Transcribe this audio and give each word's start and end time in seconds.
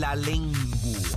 la 0.00 0.16
lengua. 0.16 0.58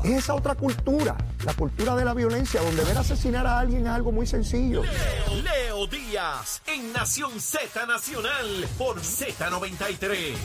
Es 0.03 0.11
esa 0.11 0.35
otra 0.35 0.55
cultura, 0.55 1.15
la 1.45 1.53
cultura 1.53 1.95
de 1.95 2.03
la 2.03 2.13
violencia, 2.13 2.61
donde 2.61 2.83
ver 2.83 2.97
asesinar 2.97 3.47
a 3.47 3.59
alguien 3.59 3.83
es 3.83 3.87
algo 3.87 4.11
muy 4.11 4.27
sencillo. 4.27 4.83
Leo, 4.83 5.41
Leo 5.41 5.87
Díaz 5.87 6.61
en 6.67 6.91
Nación 6.91 7.39
Z 7.39 7.85
Nacional 7.85 8.67
por 8.77 8.99
Z93. 8.99 10.35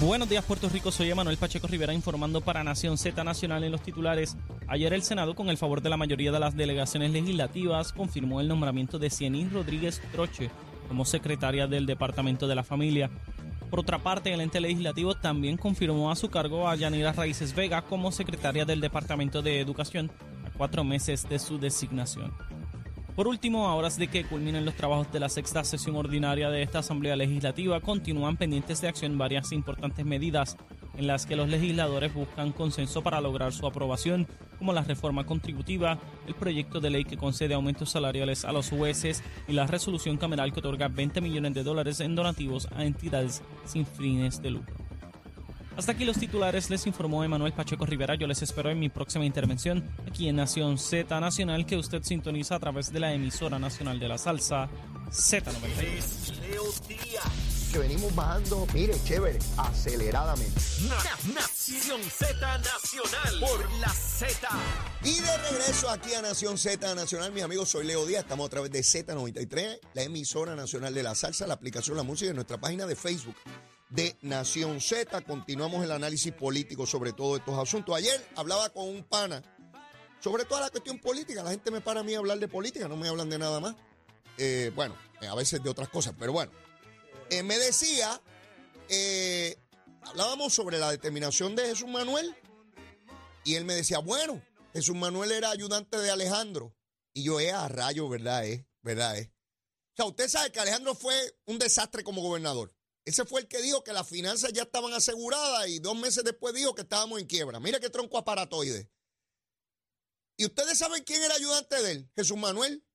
Buenos 0.00 0.28
días 0.28 0.44
Puerto 0.44 0.68
Rico, 0.68 0.90
soy 0.90 1.10
Emanuel 1.10 1.36
Pacheco 1.36 1.68
Rivera 1.68 1.94
informando 1.94 2.40
para 2.40 2.64
Nación 2.64 2.98
Z 2.98 3.22
Nacional 3.22 3.62
en 3.62 3.70
los 3.70 3.80
titulares. 3.80 4.36
Ayer 4.66 4.92
el 4.92 5.04
Senado, 5.04 5.36
con 5.36 5.48
el 5.50 5.56
favor 5.56 5.82
de 5.82 5.88
la 5.88 5.96
mayoría 5.96 6.32
de 6.32 6.40
las 6.40 6.56
delegaciones 6.56 7.12
legislativas, 7.12 7.92
confirmó 7.92 8.40
el 8.40 8.48
nombramiento 8.48 8.98
de 8.98 9.08
Cienís 9.08 9.52
Rodríguez 9.52 10.02
Troche 10.10 10.50
como 10.88 11.04
secretaria 11.04 11.68
del 11.68 11.86
Departamento 11.86 12.48
de 12.48 12.56
la 12.56 12.64
Familia. 12.64 13.08
Por 13.74 13.80
otra 13.80 13.98
parte, 13.98 14.32
el 14.32 14.40
ente 14.40 14.60
legislativo 14.60 15.16
también 15.16 15.56
confirmó 15.56 16.12
a 16.12 16.14
su 16.14 16.30
cargo 16.30 16.68
a 16.68 16.76
Yanira 16.76 17.12
Raíces 17.12 17.56
Vega 17.56 17.82
como 17.82 18.12
secretaria 18.12 18.64
del 18.64 18.80
Departamento 18.80 19.42
de 19.42 19.58
Educación 19.58 20.12
a 20.46 20.56
cuatro 20.56 20.84
meses 20.84 21.28
de 21.28 21.40
su 21.40 21.58
designación. 21.58 22.32
Por 23.16 23.26
último, 23.26 23.66
a 23.66 23.74
horas 23.74 23.96
de 23.98 24.06
que 24.06 24.22
culminen 24.22 24.64
los 24.64 24.76
trabajos 24.76 25.10
de 25.10 25.18
la 25.18 25.28
sexta 25.28 25.64
sesión 25.64 25.96
ordinaria 25.96 26.50
de 26.50 26.62
esta 26.62 26.78
Asamblea 26.78 27.16
Legislativa, 27.16 27.80
continúan 27.80 28.36
pendientes 28.36 28.80
de 28.80 28.86
acción 28.86 29.18
varias 29.18 29.50
importantes 29.50 30.06
medidas 30.06 30.56
en 30.96 31.06
las 31.06 31.26
que 31.26 31.36
los 31.36 31.48
legisladores 31.48 32.14
buscan 32.14 32.52
consenso 32.52 33.02
para 33.02 33.20
lograr 33.20 33.52
su 33.52 33.66
aprobación, 33.66 34.26
como 34.58 34.72
la 34.72 34.82
reforma 34.82 35.24
contributiva, 35.24 35.98
el 36.26 36.34
proyecto 36.34 36.80
de 36.80 36.90
ley 36.90 37.04
que 37.04 37.16
concede 37.16 37.54
aumentos 37.54 37.90
salariales 37.90 38.44
a 38.44 38.52
los 38.52 38.70
jueces 38.70 39.22
y 39.48 39.52
la 39.52 39.66
resolución 39.66 40.16
cameral 40.16 40.52
que 40.52 40.60
otorga 40.60 40.88
20 40.88 41.20
millones 41.20 41.54
de 41.54 41.62
dólares 41.62 42.00
en 42.00 42.14
donativos 42.14 42.68
a 42.74 42.84
entidades 42.84 43.42
sin 43.64 43.86
fines 43.86 44.40
de 44.40 44.50
lucro. 44.50 44.74
Hasta 45.76 45.92
aquí 45.92 46.04
los 46.04 46.18
titulares, 46.18 46.70
les 46.70 46.86
informó 46.86 47.24
Emanuel 47.24 47.52
Pacheco 47.52 47.84
Rivera. 47.84 48.14
Yo 48.14 48.28
les 48.28 48.42
espero 48.42 48.70
en 48.70 48.78
mi 48.78 48.88
próxima 48.88 49.24
intervención 49.24 49.82
aquí 50.06 50.28
en 50.28 50.36
Nación 50.36 50.78
Z 50.78 51.18
Nacional, 51.18 51.66
que 51.66 51.76
usted 51.76 52.04
sintoniza 52.04 52.54
a 52.54 52.60
través 52.60 52.92
de 52.92 53.00
la 53.00 53.12
emisora 53.12 53.58
nacional 53.58 53.98
de 53.98 54.08
la 54.08 54.18
salsa 54.18 54.68
Z93. 55.10 56.32
Que 57.74 57.80
venimos 57.80 58.14
bajando, 58.14 58.68
mire, 58.72 58.94
chévere, 59.02 59.36
aceleradamente. 59.56 60.60
Na- 60.88 61.34
Nación 61.34 62.00
Z 62.04 62.58
Nacional 62.58 63.40
por 63.40 63.72
la 63.80 63.88
Z. 63.88 64.48
Y 65.02 65.18
de 65.18 65.36
regreso 65.38 65.90
aquí 65.90 66.14
a 66.14 66.22
Nación 66.22 66.56
Z 66.56 66.94
Nacional, 66.94 67.32
mis 67.32 67.42
amigos, 67.42 67.68
soy 67.70 67.84
Leo 67.84 68.06
Díaz, 68.06 68.22
estamos 68.22 68.46
a 68.46 68.50
través 68.50 68.70
de 68.70 68.78
Z93, 68.78 69.80
la 69.92 70.02
emisora 70.04 70.54
nacional 70.54 70.94
de 70.94 71.02
la 71.02 71.16
salsa, 71.16 71.48
la 71.48 71.54
aplicación 71.54 71.96
La 71.96 72.04
Música 72.04 72.30
y 72.30 72.34
nuestra 72.34 72.58
página 72.60 72.86
de 72.86 72.94
Facebook 72.94 73.34
de 73.90 74.16
Nación 74.22 74.80
Z. 74.80 75.22
Continuamos 75.22 75.82
el 75.82 75.90
análisis 75.90 76.32
político 76.32 76.86
sobre 76.86 77.12
todos 77.12 77.40
estos 77.40 77.58
asuntos. 77.58 77.96
Ayer 77.96 78.24
hablaba 78.36 78.68
con 78.70 78.88
un 78.88 79.02
pana 79.02 79.42
sobre 80.20 80.44
toda 80.44 80.60
la 80.60 80.70
cuestión 80.70 81.00
política. 81.00 81.42
La 81.42 81.50
gente 81.50 81.72
me 81.72 81.80
para 81.80 82.00
a 82.00 82.02
mí 82.04 82.14
a 82.14 82.18
hablar 82.18 82.38
de 82.38 82.46
política, 82.46 82.86
no 82.86 82.96
me 82.96 83.08
hablan 83.08 83.28
de 83.30 83.38
nada 83.40 83.58
más. 83.58 83.74
Eh, 84.38 84.70
bueno, 84.76 84.96
a 85.28 85.34
veces 85.34 85.60
de 85.60 85.70
otras 85.70 85.88
cosas, 85.88 86.14
pero 86.16 86.32
bueno. 86.32 86.52
Eh, 87.34 87.42
me 87.42 87.58
decía, 87.58 88.22
eh, 88.88 89.56
hablábamos 90.02 90.54
sobre 90.54 90.78
la 90.78 90.92
determinación 90.92 91.56
de 91.56 91.66
Jesús 91.66 91.88
Manuel 91.88 92.32
y 93.42 93.56
él 93.56 93.64
me 93.64 93.74
decía, 93.74 93.98
bueno, 93.98 94.40
Jesús 94.72 94.94
Manuel 94.94 95.32
era 95.32 95.50
ayudante 95.50 95.98
de 95.98 96.12
Alejandro. 96.12 96.76
Y 97.12 97.24
yo, 97.24 97.40
eh, 97.40 97.50
a 97.50 97.66
rayo, 97.66 98.08
¿verdad? 98.08 98.46
Eh, 98.46 98.68
¿verdad? 98.82 99.18
Eh. 99.18 99.32
O 99.92 99.96
sea, 99.96 100.04
usted 100.06 100.28
sabe 100.28 100.52
que 100.52 100.60
Alejandro 100.60 100.94
fue 100.94 101.14
un 101.46 101.58
desastre 101.58 102.04
como 102.04 102.22
gobernador. 102.22 102.72
Ese 103.04 103.24
fue 103.24 103.40
el 103.40 103.48
que 103.48 103.60
dijo 103.60 103.82
que 103.82 103.92
las 103.92 104.08
finanzas 104.08 104.52
ya 104.52 104.62
estaban 104.62 104.92
aseguradas 104.92 105.66
y 105.68 105.80
dos 105.80 105.96
meses 105.96 106.22
después 106.22 106.54
dijo 106.54 106.76
que 106.76 106.82
estábamos 106.82 107.20
en 107.20 107.26
quiebra. 107.26 107.58
Mira 107.58 107.80
qué 107.80 107.90
tronco 107.90 108.16
aparatoide. 108.16 108.88
¿Y 110.36 110.44
ustedes 110.44 110.78
saben 110.78 111.02
quién 111.02 111.20
era 111.20 111.34
ayudante 111.34 111.82
de 111.82 111.90
él? 111.90 112.10
Jesús 112.14 112.36
Manuel. 112.36 112.86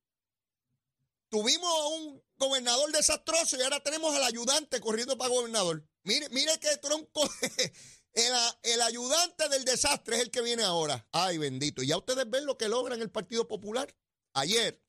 Tuvimos 1.28 1.72
un 1.92 2.22
gobernador 2.40 2.90
desastroso 2.90 3.56
y 3.56 3.62
ahora 3.62 3.80
tenemos 3.82 4.14
al 4.16 4.24
ayudante 4.24 4.80
corriendo 4.80 5.16
para 5.16 5.30
gobernador. 5.30 5.86
Mire, 6.02 6.28
mire 6.30 6.58
qué 6.58 6.76
tronco. 6.78 7.22
El, 8.12 8.82
ayudante 8.82 9.48
del 9.48 9.64
desastre 9.64 10.16
es 10.16 10.22
el 10.22 10.30
que 10.32 10.42
viene 10.42 10.64
ahora. 10.64 11.06
Ay, 11.12 11.38
bendito. 11.38 11.80
Y 11.80 11.86
ya 11.86 11.96
ustedes 11.96 12.28
ven 12.28 12.44
lo 12.44 12.58
que 12.58 12.68
logra 12.68 12.96
en 12.96 13.02
el 13.02 13.10
Partido 13.10 13.46
Popular. 13.46 13.94
Ayer 14.32 14.82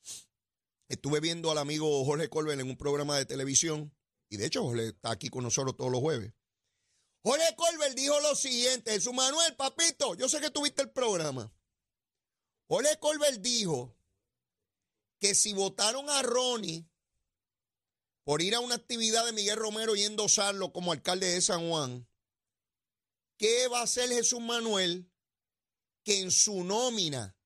estuve 0.88 1.20
viendo 1.20 1.52
al 1.52 1.60
amigo 1.60 2.04
Jorge 2.04 2.30
Colbert 2.30 2.60
en 2.60 2.68
un 2.68 2.78
programa 2.78 3.18
de 3.18 3.28
televisión. 3.28 3.96
Y 4.28 4.38
de 4.38 4.48
hecho, 4.48 4.64
Jorge 4.64 4.88
está 4.88 5.12
aquí 5.12 5.30
con 5.30 5.44
nosotros 5.44 5.78
todos 5.78 5.92
los 5.92 6.02
jueves. 6.02 6.34
Jorge 7.24 7.56
Colbert 7.56 7.96
dijo 7.96 8.20
lo 8.22 8.36
siguiente: 8.36 8.92
Jesús 8.92 9.14
Manuel, 9.14 9.56
papito, 9.56 10.16
yo 10.16 10.28
sé 10.28 10.42
que 10.42 10.50
tuviste 10.50 10.82
el 10.82 10.90
programa. 10.90 11.54
Jorge 12.68 12.98
Colbert 13.00 13.40
dijo 13.40 13.96
que 15.20 15.36
si 15.36 15.54
votaron 15.54 16.10
a 16.10 16.24
Ronnie 16.24 16.91
por 18.24 18.42
ir 18.42 18.56
a 18.56 18.60
una 18.60 18.76
actividad 18.76 19.26
de 19.26 19.34
Miguel 19.34 19.58
Romero 19.58 19.96
y 19.96 20.04
endosarlo 20.04 20.72
como 20.72 20.92
alcalde 20.92 21.28
de 21.28 21.42
San 21.42 21.70
Juan, 21.70 22.08
¿qué 23.38 23.68
va 23.68 23.80
a 23.80 23.84
hacer 23.84 24.10
Jesús 24.10 24.42
Manuel 24.42 25.12
que 26.04 26.20
en 26.20 26.32
su 26.32 26.64
nómina, 26.64 27.38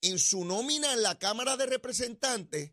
en 0.00 0.18
su 0.18 0.44
nómina 0.44 0.92
en 0.92 1.02
la 1.02 1.18
Cámara 1.18 1.56
de 1.56 1.66
Representantes, 1.66 2.72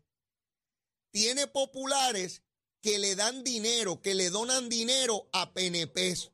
tiene 1.10 1.46
populares 1.46 2.42
que 2.80 2.98
le 2.98 3.14
dan 3.14 3.44
dinero, 3.44 4.00
que 4.00 4.14
le 4.14 4.30
donan 4.30 4.68
dinero 4.68 5.28
a 5.32 5.52
PNPs? 5.52 6.32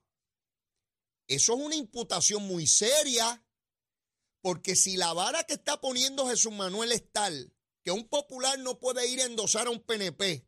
Eso 1.26 1.54
es 1.54 1.60
una 1.60 1.74
imputación 1.74 2.42
muy 2.44 2.66
seria, 2.66 3.44
porque 4.40 4.76
si 4.76 4.96
la 4.96 5.12
vara 5.12 5.44
que 5.44 5.54
está 5.54 5.80
poniendo 5.80 6.28
Jesús 6.28 6.52
Manuel 6.52 6.92
es 6.92 7.10
tal 7.12 7.52
que 7.84 7.90
un 7.90 8.08
popular 8.08 8.58
no 8.58 8.78
puede 8.78 9.06
ir 9.08 9.20
a 9.20 9.24
endosar 9.24 9.66
a 9.66 9.70
un 9.70 9.80
PNP, 9.80 10.47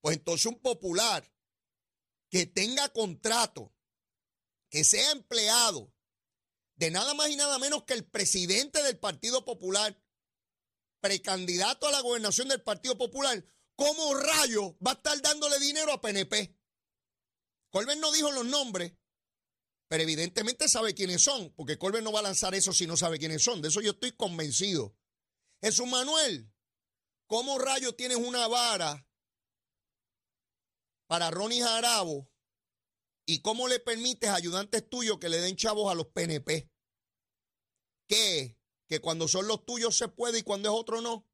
pues 0.00 0.16
entonces 0.16 0.46
un 0.46 0.60
popular 0.60 1.30
que 2.30 2.46
tenga 2.46 2.88
contrato, 2.90 3.74
que 4.70 4.84
sea 4.84 5.10
empleado 5.12 5.92
de 6.76 6.90
nada 6.90 7.14
más 7.14 7.30
y 7.30 7.36
nada 7.36 7.58
menos 7.58 7.84
que 7.84 7.94
el 7.94 8.04
presidente 8.04 8.82
del 8.82 8.98
Partido 8.98 9.44
Popular, 9.44 10.00
precandidato 11.00 11.86
a 11.86 11.90
la 11.90 12.00
gobernación 12.00 12.48
del 12.48 12.62
Partido 12.62 12.96
Popular, 12.96 13.44
¿cómo 13.74 14.14
rayo 14.14 14.76
va 14.84 14.92
a 14.92 14.94
estar 14.94 15.20
dándole 15.20 15.58
dinero 15.58 15.92
a 15.92 16.00
PNP? 16.00 16.56
Colbert 17.70 17.98
no 17.98 18.12
dijo 18.12 18.30
los 18.30 18.44
nombres, 18.44 18.92
pero 19.88 20.02
evidentemente 20.02 20.68
sabe 20.68 20.94
quiénes 20.94 21.22
son, 21.22 21.52
porque 21.54 21.78
Colbert 21.78 22.04
no 22.04 22.12
va 22.12 22.20
a 22.20 22.24
lanzar 22.24 22.54
eso 22.54 22.72
si 22.72 22.86
no 22.86 22.96
sabe 22.96 23.18
quiénes 23.18 23.42
son. 23.42 23.62
De 23.62 23.68
eso 23.68 23.80
yo 23.80 23.92
estoy 23.92 24.12
convencido. 24.12 24.94
Jesús 25.62 25.86
Manuel, 25.88 26.52
¿cómo 27.26 27.58
rayo 27.58 27.94
tienes 27.94 28.18
una 28.18 28.46
vara 28.46 29.07
para 31.08 31.30
Ronnie 31.32 31.62
Jarabo 31.62 32.30
y 33.26 33.40
cómo 33.42 33.66
le 33.66 33.80
permites 33.80 34.30
a 34.30 34.36
ayudantes 34.36 34.88
tuyos 34.88 35.18
que 35.18 35.28
le 35.28 35.38
den 35.40 35.56
chavos 35.56 35.90
a 35.90 35.94
los 35.94 36.06
PNP? 36.06 36.70
¿Qué? 38.06 38.56
¿Que 38.88 39.00
cuando 39.00 39.26
son 39.28 39.48
los 39.48 39.64
tuyos 39.66 39.98
se 39.98 40.08
puede 40.08 40.38
y 40.38 40.42
cuando 40.42 40.68
es 40.70 40.74
otro 40.78 41.00
no? 41.00 41.26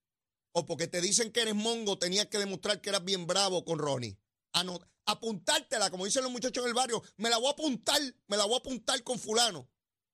¿O 0.53 0.65
porque 0.67 0.87
te 0.87 1.01
dicen 1.01 1.33
que 1.33 1.43
eres 1.43 1.55
mongo 1.55 1.99
tenías 1.99 2.27
que 2.27 2.39
demostrar 2.39 2.81
que 2.81 2.89
eras 2.91 3.05
bien 3.05 3.27
bravo 3.27 3.65
con 3.65 3.79
Ronnie? 3.79 4.19
Ano- 4.53 4.81
apuntártela, 5.07 5.91
como 5.91 6.05
dicen 6.05 6.23
los 6.23 6.33
muchachos 6.33 6.63
en 6.65 6.69
el 6.69 6.75
barrio, 6.75 7.03
me 7.17 7.29
la 7.29 7.39
voy 7.39 7.49
a 7.49 7.51
apuntar, 7.51 8.01
me 8.29 8.37
la 8.37 8.45
voy 8.45 8.55
a 8.55 8.59
apuntar 8.59 9.03
con 9.03 9.19
fulano. 9.19 9.69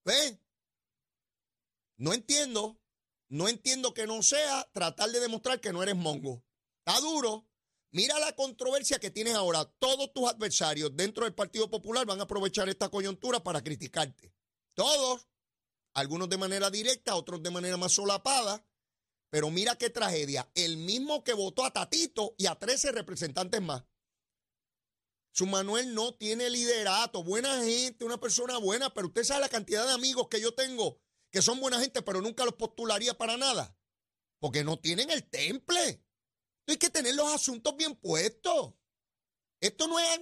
¿Ves? 0.05 0.39
No 1.99 2.15
entiendo, 2.15 2.81
no 3.29 3.49
entiendo 3.49 3.93
que 3.93 4.07
no 4.07 4.23
sea 4.23 4.69
tratar 4.73 5.11
de 5.11 5.21
demostrar 5.21 5.61
que 5.61 5.73
no 5.73 5.83
eres 5.83 5.97
mongo. 5.97 6.43
Está 6.85 6.99
duro. 7.01 7.47
Mira 7.93 8.19
la 8.19 8.35
controversia 8.35 8.99
que 8.99 9.11
tienes 9.11 9.35
ahora. 9.35 9.65
Todos 9.79 10.13
tus 10.13 10.29
adversarios 10.29 10.97
dentro 10.97 11.25
del 11.25 11.35
Partido 11.35 11.69
Popular 11.69 12.07
van 12.07 12.21
a 12.21 12.25
aprovechar 12.25 12.69
esta 12.69 12.89
coyuntura 12.89 13.43
para 13.43 13.63
criticarte. 13.63 14.33
Todos. 14.75 15.27
Algunos 15.95 16.29
de 16.29 16.39
manera 16.39 16.71
directa, 16.71 17.17
otros 17.17 17.43
de 17.43 17.51
manera 17.51 17.77
más 17.77 17.93
solapada. 17.93 18.65
Pero 19.29 19.51
mira 19.51 19.77
qué 19.77 19.91
tragedia. 19.91 20.51
El 20.55 20.77
mismo 20.77 21.25
que 21.25 21.33
votó 21.33 21.65
a 21.65 21.73
Tatito 21.73 22.35
y 22.39 22.47
a 22.47 22.55
13 22.57 22.93
representantes 22.93 23.61
más. 23.61 23.85
Su 25.33 25.47
Manuel 25.47 25.95
no 25.95 26.15
tiene 26.15 26.51
liderato, 26.51 27.23
buena 27.23 27.63
gente, 27.63 28.05
una 28.05 28.19
persona 28.19 28.59
buena, 28.59 28.93
pero 28.93 29.09
usted 29.09 29.23
sabe 29.23 29.43
la 29.43 29.49
cantidad 29.49 29.87
de 29.87 29.93
amigos 29.93 30.29
que 30.29 30.41
yo 30.41 30.55
tengo 30.55 31.01
que 31.31 31.43
son 31.43 31.61
buena 31.61 31.81
gente, 31.81 32.03
pero 32.03 32.21
nunca 32.21 32.45
los 32.45 32.55
postularía 32.55 33.17
para 33.17 33.37
nada. 33.37 33.77
Porque 34.41 34.65
no 34.65 34.79
tienen 34.79 35.11
el 35.11 35.29
temple. 35.29 36.05
Hay 36.71 36.79
que 36.79 36.91
tener 36.91 37.15
los 37.15 37.33
asuntos 37.33 37.77
bien 37.77 37.97
puestos. 37.97 38.75
Esto 39.61 39.89
no 39.89 39.99
es... 39.99 40.21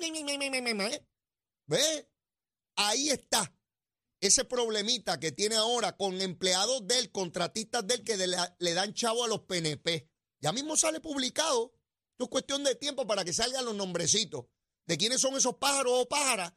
¿Ve? 1.67 2.11
Ahí 2.77 3.11
está 3.11 3.55
ese 4.21 4.45
problemita 4.45 5.21
que 5.21 5.33
tiene 5.33 5.57
ahora 5.57 5.97
con 5.97 6.21
empleados 6.21 6.87
de 6.87 6.99
él, 6.99 7.13
contratistas 7.13 7.87
de 7.87 7.95
él, 7.95 8.05
que 8.05 8.17
le, 8.17 8.75
dan 8.75 8.95
chavo 8.95 9.25
a 9.25 9.29
los 9.29 9.41
PNP. 9.43 10.09
Ya 10.41 10.53
mismo 10.53 10.77
sale 10.77 11.01
publicado. 11.01 11.75
Esto 12.13 12.25
es 12.25 12.31
cuestión 12.31 12.65
de 12.65 12.75
tiempo 12.75 13.07
para 13.07 13.25
que 13.25 13.33
salgan 13.33 13.65
los 13.65 13.75
nombrecitos 13.75 14.47
de 14.87 14.97
quiénes 14.97 15.21
son 15.21 15.37
esos 15.37 15.57
pájaros 15.57 15.93
o 15.95 16.09
pájaras 16.09 16.53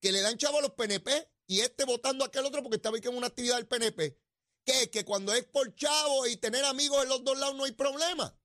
que 0.00 0.12
le 0.12 0.20
dan 0.20 0.38
chavo 0.38 0.58
a 0.58 0.62
los 0.62 0.72
PNP 0.72 1.30
y 1.48 1.60
este 1.60 1.84
votando 1.84 2.24
aquel 2.24 2.46
otro 2.46 2.62
porque 2.62 2.76
estaba 2.76 2.96
en 2.96 3.16
una 3.16 3.26
actividad 3.26 3.56
del 3.56 3.66
PNP. 3.66 4.18
¿Qué? 4.64 4.90
Que 4.90 5.04
cuando 5.04 5.34
es 5.34 5.44
por 5.44 5.74
chavo 5.74 6.26
y 6.26 6.36
tener 6.36 6.64
amigos 6.64 7.02
en 7.02 7.08
los 7.08 7.24
dos 7.24 7.38
lados 7.38 7.56
no 7.56 7.64
hay 7.64 7.72
problema. 7.72 8.38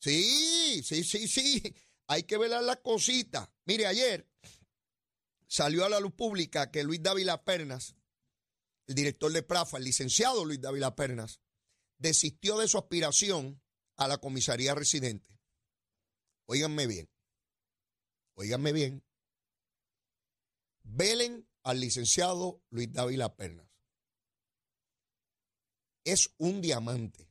Sí, 0.00 0.82
sí, 0.82 1.04
sí, 1.04 1.28
sí. 1.28 1.74
Hay 2.06 2.24
que 2.24 2.38
velar 2.38 2.64
las 2.64 2.78
cositas. 2.78 3.48
Mire, 3.66 3.86
ayer 3.86 4.28
salió 5.46 5.84
a 5.84 5.88
la 5.88 6.00
luz 6.00 6.12
pública 6.14 6.70
que 6.70 6.82
Luis 6.82 7.02
Dávila 7.02 7.44
Pernas, 7.44 7.94
el 8.86 8.94
director 8.94 9.30
de 9.30 9.42
Prafa, 9.42 9.76
el 9.76 9.84
licenciado 9.84 10.44
Luis 10.44 10.60
Dávila 10.60 10.96
Pernas, 10.96 11.40
desistió 11.98 12.58
de 12.58 12.66
su 12.66 12.78
aspiración 12.78 13.62
a 13.96 14.08
la 14.08 14.18
comisaría 14.18 14.74
residente. 14.74 15.38
Óiganme 16.46 16.86
bien. 16.86 17.08
Óiganme 18.34 18.72
bien. 18.72 19.04
Velen 20.82 21.46
al 21.62 21.78
licenciado 21.78 22.64
Luis 22.70 22.90
Dávila 22.90 23.36
Pernas. 23.36 23.68
Es 26.04 26.34
un 26.38 26.62
diamante. 26.62 27.30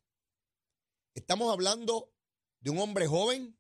Estamos 1.15 1.51
hablando 1.51 2.13
de 2.59 2.69
un 2.69 2.79
hombre 2.79 3.07
joven, 3.07 3.57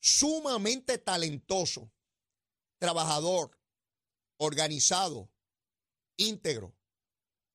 sumamente 0.00 0.98
talentoso, 0.98 1.92
trabajador, 2.78 3.58
organizado, 4.36 5.30
íntegro, 6.16 6.76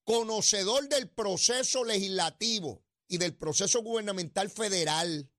conocedor 0.03 0.89
del 0.89 1.09
proceso 1.09 1.83
legislativo 1.83 2.83
y 3.07 3.17
del 3.17 3.35
proceso 3.35 3.81
gubernamental 3.81 4.49
federal. 4.49 5.31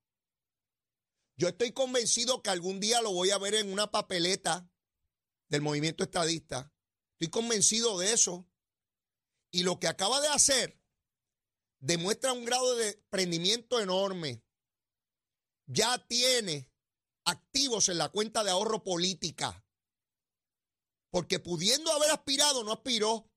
Yo 1.37 1.49
estoy 1.49 1.73
convencido 1.73 2.43
que 2.43 2.51
algún 2.51 2.81
día 2.81 3.01
lo 3.01 3.13
voy 3.13 3.31
a 3.31 3.39
ver 3.39 3.55
en 3.55 3.73
una 3.73 3.91
papeleta 3.91 4.71
del 5.49 5.63
movimiento 5.63 6.05
estadista. 6.05 6.73
Estoy 7.15 7.31
convencido 7.31 7.99
de 7.99 8.13
eso. 8.13 8.47
Y 9.53 9.65
lo 9.65 9.81
que 9.81 9.89
acaba 9.89 10.21
de 10.21 10.29
hacer 10.29 10.81
demuestra 11.81 12.33
un 12.33 12.45
grado 12.45 12.77
de 12.77 13.03
prendimiento 13.11 13.81
enorme. 13.81 14.45
Ya 15.73 16.05
tiene 16.09 16.69
activos 17.25 17.89
en 17.89 17.99
la 17.99 18.09
cuenta 18.09 18.43
de 18.43 18.51
ahorro 18.51 18.83
política. 18.83 19.65
Porque 21.13 21.39
pudiendo 21.39 21.93
haber 21.93 22.11
aspirado, 22.11 22.65
no 22.65 22.73
aspiró. 22.73 23.31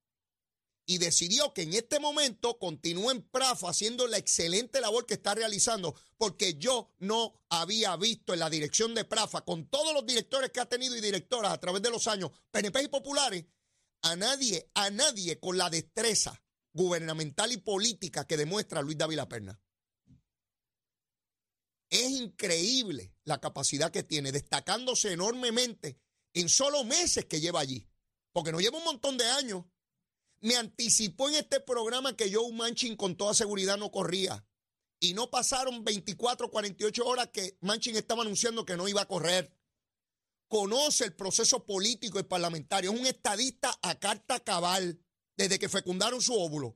Y 0.85 0.97
decidió 0.97 1.53
que 1.53 1.61
en 1.61 1.75
este 1.75 1.99
momento 1.99 2.57
continúe 2.57 3.11
en 3.11 3.21
Prafa 3.21 3.69
haciendo 3.69 4.07
la 4.07 4.17
excelente 4.17 4.81
labor 4.81 5.05
que 5.05 5.13
está 5.13 5.35
realizando. 5.35 5.95
Porque 6.17 6.55
yo 6.55 6.91
no 6.97 7.39
había 7.49 7.95
visto 7.97 8.33
en 8.33 8.39
la 8.39 8.49
dirección 8.49 8.95
de 8.95 9.05
Prafa, 9.05 9.45
con 9.45 9.67
todos 9.69 9.93
los 9.93 10.03
directores 10.03 10.49
que 10.49 10.59
ha 10.59 10.67
tenido 10.67 10.97
y 10.97 11.01
directoras 11.01 11.53
a 11.53 11.59
través 11.59 11.83
de 11.83 11.91
los 11.91 12.07
años, 12.07 12.31
PNP 12.49 12.81
y 12.81 12.87
populares, 12.87 13.45
a 14.01 14.15
nadie, 14.15 14.71
a 14.73 14.89
nadie 14.89 15.39
con 15.39 15.57
la 15.57 15.69
destreza 15.69 16.43
gubernamental 16.73 17.51
y 17.51 17.57
política 17.57 18.25
que 18.25 18.37
demuestra 18.37 18.81
Luis 18.81 18.97
Dávila 18.97 19.29
Perna. 19.29 19.62
Es 21.93 22.09
increíble 22.09 23.13
la 23.23 23.39
capacidad 23.39 23.91
que 23.91 24.01
tiene, 24.01 24.31
destacándose 24.31 25.13
enormemente 25.13 25.99
en 26.33 26.49
solo 26.49 26.83
meses 26.83 27.25
que 27.25 27.39
lleva 27.39 27.59
allí, 27.59 27.87
porque 28.31 28.51
no 28.51 28.59
lleva 28.59 28.79
un 28.79 28.83
montón 28.83 29.15
de 29.15 29.27
años. 29.27 29.65
Me 30.39 30.55
anticipó 30.55 31.29
en 31.29 31.35
este 31.35 31.59
programa 31.59 32.17
que 32.17 32.33
Joe 32.33 32.51
Manchin 32.51 32.95
con 32.95 33.15
toda 33.15 33.35
seguridad 33.35 33.77
no 33.77 33.91
corría. 33.91 34.43
Y 34.99 35.13
no 35.13 35.29
pasaron 35.29 35.83
24, 35.83 36.49
48 36.49 37.05
horas 37.05 37.29
que 37.31 37.59
Manchin 37.61 37.95
estaba 37.95 38.23
anunciando 38.23 38.65
que 38.65 38.75
no 38.75 38.87
iba 38.87 39.01
a 39.01 39.07
correr. 39.07 39.55
Conoce 40.47 41.05
el 41.05 41.13
proceso 41.13 41.63
político 41.63 42.19
y 42.19 42.23
parlamentario. 42.23 42.91
Es 42.91 42.99
un 42.99 43.05
estadista 43.05 43.77
a 43.83 43.99
carta 43.99 44.39
cabal 44.39 44.99
desde 45.37 45.59
que 45.59 45.69
fecundaron 45.69 46.23
su 46.23 46.33
óvulo. 46.33 46.75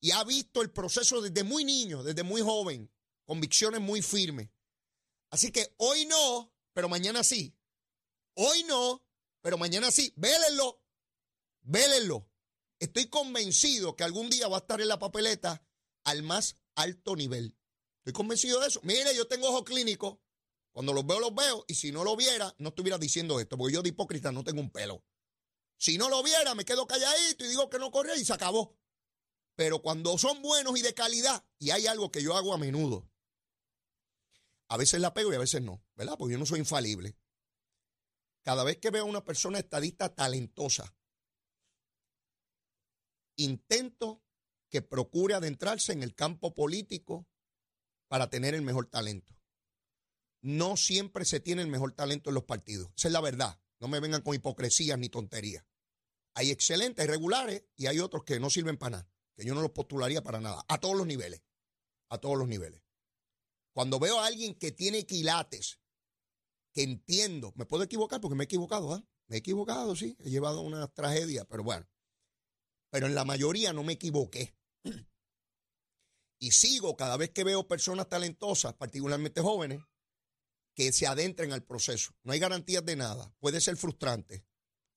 Y 0.00 0.12
ha 0.12 0.24
visto 0.24 0.62
el 0.62 0.70
proceso 0.70 1.20
desde 1.20 1.44
muy 1.44 1.62
niño, 1.64 2.02
desde 2.02 2.22
muy 2.22 2.40
joven, 2.40 2.90
convicciones 3.32 3.80
muy 3.80 4.02
firmes. 4.02 4.50
Así 5.30 5.50
que 5.50 5.74
hoy 5.78 6.04
no, 6.04 6.52
pero 6.74 6.90
mañana 6.90 7.24
sí. 7.24 7.56
Hoy 8.34 8.62
no, 8.64 9.02
pero 9.40 9.56
mañana 9.56 9.90
sí. 9.90 10.12
Vélenlo, 10.16 10.84
vélenlo. 11.62 12.28
Estoy 12.78 13.06
convencido 13.06 13.96
que 13.96 14.04
algún 14.04 14.28
día 14.28 14.48
va 14.48 14.58
a 14.58 14.60
estar 14.60 14.82
en 14.82 14.88
la 14.88 14.98
papeleta 14.98 15.66
al 16.04 16.22
más 16.22 16.56
alto 16.74 17.16
nivel. 17.16 17.56
Estoy 18.00 18.12
convencido 18.12 18.60
de 18.60 18.68
eso. 18.68 18.80
Mire, 18.82 19.16
yo 19.16 19.26
tengo 19.26 19.48
ojo 19.48 19.64
clínico. 19.64 20.20
Cuando 20.70 20.92
los 20.92 21.06
veo, 21.06 21.18
los 21.18 21.34
veo. 21.34 21.64
Y 21.68 21.74
si 21.74 21.90
no 21.90 22.04
lo 22.04 22.14
viera, 22.16 22.54
no 22.58 22.68
estuviera 22.68 22.98
diciendo 22.98 23.40
esto, 23.40 23.56
porque 23.56 23.72
yo 23.72 23.80
de 23.80 23.88
hipócrita 23.88 24.30
no 24.30 24.44
tengo 24.44 24.60
un 24.60 24.68
pelo. 24.68 25.06
Si 25.78 25.96
no 25.96 26.10
lo 26.10 26.22
viera, 26.22 26.54
me 26.54 26.66
quedo 26.66 26.86
calladito 26.86 27.46
y 27.46 27.48
digo 27.48 27.70
que 27.70 27.78
no 27.78 27.90
corría 27.90 28.14
y 28.14 28.26
se 28.26 28.34
acabó. 28.34 28.76
Pero 29.56 29.80
cuando 29.80 30.18
son 30.18 30.42
buenos 30.42 30.78
y 30.78 30.82
de 30.82 30.92
calidad, 30.92 31.46
y 31.58 31.70
hay 31.70 31.86
algo 31.86 32.12
que 32.12 32.22
yo 32.22 32.36
hago 32.36 32.52
a 32.52 32.58
menudo, 32.58 33.08
a 34.68 34.76
veces 34.76 35.00
la 35.00 35.12
pego 35.14 35.32
y 35.32 35.36
a 35.36 35.40
veces 35.40 35.62
no, 35.62 35.84
¿verdad? 35.94 36.16
Porque 36.18 36.32
yo 36.32 36.38
no 36.38 36.46
soy 36.46 36.60
infalible. 36.60 37.16
Cada 38.42 38.64
vez 38.64 38.78
que 38.78 38.90
veo 38.90 39.02
a 39.02 39.08
una 39.08 39.24
persona 39.24 39.58
estadista 39.58 40.14
talentosa, 40.14 40.96
intento 43.36 44.22
que 44.68 44.82
procure 44.82 45.34
adentrarse 45.34 45.92
en 45.92 46.02
el 46.02 46.14
campo 46.14 46.54
político 46.54 47.28
para 48.08 48.28
tener 48.30 48.54
el 48.54 48.62
mejor 48.62 48.86
talento. 48.86 49.34
No 50.40 50.76
siempre 50.76 51.24
se 51.24 51.40
tiene 51.40 51.62
el 51.62 51.68
mejor 51.68 51.92
talento 51.92 52.30
en 52.30 52.34
los 52.34 52.44
partidos. 52.44 52.90
Esa 52.96 53.08
es 53.08 53.12
la 53.12 53.20
verdad. 53.20 53.60
No 53.78 53.88
me 53.88 54.00
vengan 54.00 54.22
con 54.22 54.34
hipocresías 54.34 54.98
ni 54.98 55.08
tonterías. 55.08 55.64
Hay 56.34 56.50
excelentes, 56.50 57.02
hay 57.02 57.08
regulares 57.08 57.64
y 57.76 57.86
hay 57.86 58.00
otros 58.00 58.24
que 58.24 58.40
no 58.40 58.50
sirven 58.50 58.76
para 58.76 58.98
nada, 58.98 59.10
que 59.34 59.44
yo 59.44 59.54
no 59.54 59.60
los 59.60 59.70
postularía 59.70 60.22
para 60.22 60.40
nada, 60.40 60.64
a 60.68 60.78
todos 60.78 60.96
los 60.96 61.06
niveles, 61.06 61.42
a 62.08 62.18
todos 62.18 62.38
los 62.38 62.48
niveles. 62.48 62.81
Cuando 63.72 63.98
veo 63.98 64.20
a 64.20 64.26
alguien 64.26 64.54
que 64.54 64.72
tiene 64.72 65.06
quilates, 65.06 65.80
que 66.72 66.82
entiendo, 66.82 67.52
me 67.56 67.66
puedo 67.66 67.84
equivocar 67.84 68.20
porque 68.20 68.34
me 68.34 68.44
he 68.44 68.46
equivocado, 68.46 68.92
¿ah? 68.92 69.04
Me 69.28 69.36
he 69.36 69.38
equivocado, 69.38 69.96
sí, 69.96 70.16
he 70.20 70.30
llevado 70.30 70.60
una 70.62 70.88
tragedia, 70.88 71.44
pero 71.44 71.62
bueno. 71.62 71.88
Pero 72.90 73.06
en 73.06 73.14
la 73.14 73.24
mayoría 73.24 73.72
no 73.72 73.82
me 73.82 73.94
equivoqué. 73.94 74.54
Y 76.38 76.50
sigo 76.50 76.96
cada 76.96 77.16
vez 77.16 77.30
que 77.30 77.44
veo 77.44 77.68
personas 77.68 78.08
talentosas, 78.08 78.74
particularmente 78.74 79.40
jóvenes, 79.40 79.80
que 80.74 80.92
se 80.92 81.06
adentren 81.06 81.52
al 81.52 81.64
proceso. 81.64 82.14
No 82.24 82.32
hay 82.32 82.40
garantías 82.40 82.84
de 82.84 82.96
nada. 82.96 83.32
Puede 83.38 83.60
ser 83.60 83.76
frustrante. 83.76 84.44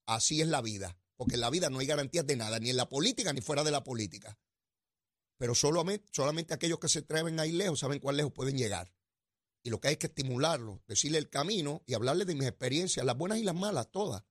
Así 0.06 0.42
es 0.42 0.48
la 0.48 0.62
vida 0.62 0.98
porque 1.16 1.36
en 1.36 1.42
la 1.42 1.50
vida 1.50 1.70
no 1.70 1.80
hay 1.80 1.88
garantías 1.88 2.26
de 2.26 2.36
nada, 2.36 2.60
ni 2.60 2.70
en 2.70 2.78
la 2.78 2.90
política 2.90 3.34
ni 3.34 3.42
fuera 3.42 3.64
de 3.64 3.72
la 3.72 3.84
política. 3.84 4.38
Pero 5.38 5.54
solamente, 5.54 6.08
solamente 6.12 6.54
aquellos 6.54 6.80
que 6.80 6.88
se 6.88 7.00
atreven 7.00 7.40
a 7.40 7.46
ir 7.46 7.56
lejos 7.56 7.80
saben 7.80 8.00
cuán 8.00 8.18
lejos 8.18 8.32
pueden 8.32 8.58
llegar. 8.58 8.94
Y 9.64 9.70
lo 9.70 9.82
que 9.82 9.90
hay 9.90 9.98
que 9.98 10.08
estimularlos, 10.08 10.80
decirle 10.88 11.18
el 11.18 11.30
camino 11.30 11.84
y 11.86 11.96
hablarle 11.96 12.26
de 12.26 12.36
mis 12.36 12.48
experiencias, 12.48 13.06
las 13.06 13.18
buenas 13.18 13.40
y 13.40 13.44
las 13.44 13.56
malas, 13.56 13.92
todas. 13.92 14.24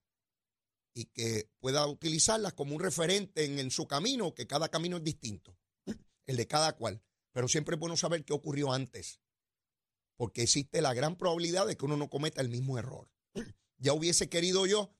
Y 0.93 1.05
que 1.05 1.51
pueda 1.59 1.85
utilizarlas 1.87 2.53
como 2.53 2.73
un 2.73 2.81
referente 2.81 3.43
en, 3.43 3.59
en 3.59 3.69
su 3.69 3.85
camino, 3.85 4.33
que 4.33 4.47
cada 4.47 4.69
camino 4.69 4.97
es 4.97 5.03
distinto, 5.03 5.57
el 6.25 6.37
de 6.37 6.47
cada 6.47 6.75
cual. 6.77 7.03
Pero 7.33 7.49
siempre 7.49 7.75
es 7.75 7.79
bueno 7.79 7.97
saber 7.97 8.23
qué 8.23 8.31
ocurrió 8.31 8.71
antes, 8.71 9.19
porque 10.15 10.43
existe 10.43 10.81
la 10.81 10.93
gran 10.93 11.17
probabilidad 11.17 11.67
de 11.67 11.75
que 11.75 11.85
uno 11.85 11.97
no 11.97 12.09
cometa 12.09 12.41
el 12.41 12.49
mismo 12.49 12.79
error. 12.79 13.09
Ya 13.77 13.91
hubiese 13.91 14.29
querido 14.29 14.65
yo 14.65 14.95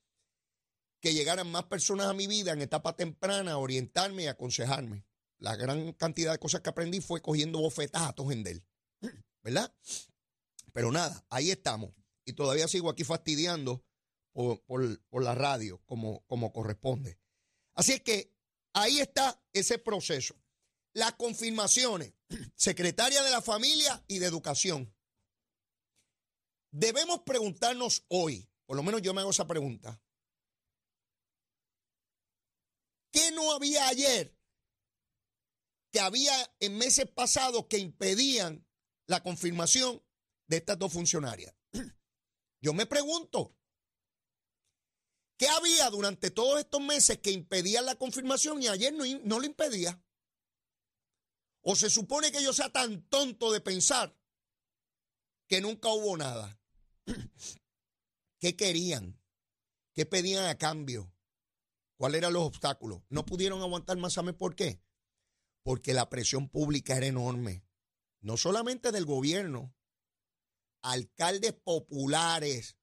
que 1.00 1.14
llegaran 1.14 1.50
más 1.50 1.64
personas 1.64 2.08
a 2.08 2.14
mi 2.14 2.28
vida 2.28 2.52
en 2.52 2.62
etapa 2.62 2.98
temprana 2.98 3.54
a 3.54 3.58
orientarme 3.58 4.24
y 4.24 4.28
aconsejarme. 4.28 5.06
La 5.38 5.56
gran 5.56 5.94
cantidad 5.94 6.32
de 6.32 6.40
cosas 6.40 6.62
que 6.62 6.70
aprendí 6.70 7.02
fue 7.02 7.22
cogiendo 7.22 7.60
bofetazos 7.60 8.32
en 8.32 8.48
él. 8.48 8.66
¿Verdad? 9.44 9.74
Pero 10.74 10.92
nada, 10.92 11.26
ahí 11.30 11.52
estamos. 11.52 11.94
Y 12.26 12.34
todavía 12.34 12.68
sigo 12.68 12.90
aquí 12.90 13.04
fastidiando 13.04 13.86
por, 14.34 15.24
la 15.24 15.36
radio 15.36 15.82
como, 15.86 16.26
como 16.26 16.52
corresponde. 16.52 17.20
Así 17.76 17.94
es 17.94 18.02
que 18.02 18.34
ahí 18.74 19.00
está 19.00 19.42
ese 19.54 19.78
proceso. 19.78 20.36
Las 20.94 21.14
confirmaciones, 21.14 22.14
secretaria 22.56 23.22
de 23.22 23.32
la 23.32 23.42
familia 23.42 24.04
y 24.08 24.20
de 24.20 24.26
educación. 24.26 24.94
Debemos 26.72 27.22
preguntarnos 27.22 28.04
hoy, 28.10 28.50
por 28.66 28.76
lo 28.76 28.84
menos 28.84 29.02
yo 29.02 29.14
me 29.14 29.22
hago 29.22 29.30
esa 29.30 29.48
pregunta, 29.48 30.02
¿Qué 33.16 33.32
no 33.32 33.54
había 33.54 33.88
ayer 33.88 34.36
que 35.96 36.02
había 36.02 36.34
en 36.60 36.78
meses 36.78 37.10
pasados 37.10 37.68
que 37.70 37.78
impedían 37.78 38.68
la 39.08 39.24
confirmación 39.24 40.04
de 40.46 40.58
estas 40.58 40.78
dos 40.78 40.92
funcionarias? 40.92 41.56
Yo 42.62 42.74
me 42.74 42.86
pregunto, 42.86 43.56
¿qué 45.38 45.48
había 45.48 45.90
durante 45.90 46.32
todos 46.32 46.60
estos 46.60 46.82
meses 46.82 47.20
que 47.20 47.32
impedían 47.32 47.86
la 47.86 47.96
confirmación 47.96 48.62
y 48.62 48.68
ayer 48.68 48.94
no, 48.94 49.06
no 49.24 49.40
lo 49.40 49.46
impedía? 49.46 50.04
¿O 51.62 51.78
se 51.78 51.90
supone 51.90 52.30
que 52.30 52.44
yo 52.44 52.52
sea 52.52 52.70
tan 52.74 53.08
tonto 53.08 53.54
de 53.54 53.62
pensar 53.62 54.20
que 55.48 55.62
nunca 55.62 55.88
hubo 55.88 56.18
nada? 56.18 56.60
¿Qué 58.42 58.58
querían? 58.58 59.18
¿Qué 59.94 60.06
pedían 60.06 60.46
a 60.48 60.58
cambio? 60.58 61.16
¿Cuáles 61.96 62.18
eran 62.18 62.34
los 62.34 62.44
obstáculos? 62.44 63.02
No 63.08 63.26
pudieron 63.26 63.62
aguantar 63.62 63.96
más, 63.96 64.12
¿saben 64.12 64.36
por 64.36 64.56
qué? 64.56 64.82
Porque 65.66 65.96
la 65.96 66.10
presión 66.12 66.48
pública 66.48 66.96
era 66.96 67.08
enorme. 67.08 67.66
No 68.22 68.38
solamente 68.38 68.92
del 68.92 69.06
gobierno, 69.06 69.76
alcaldes 70.84 71.54
populares, 71.54 72.78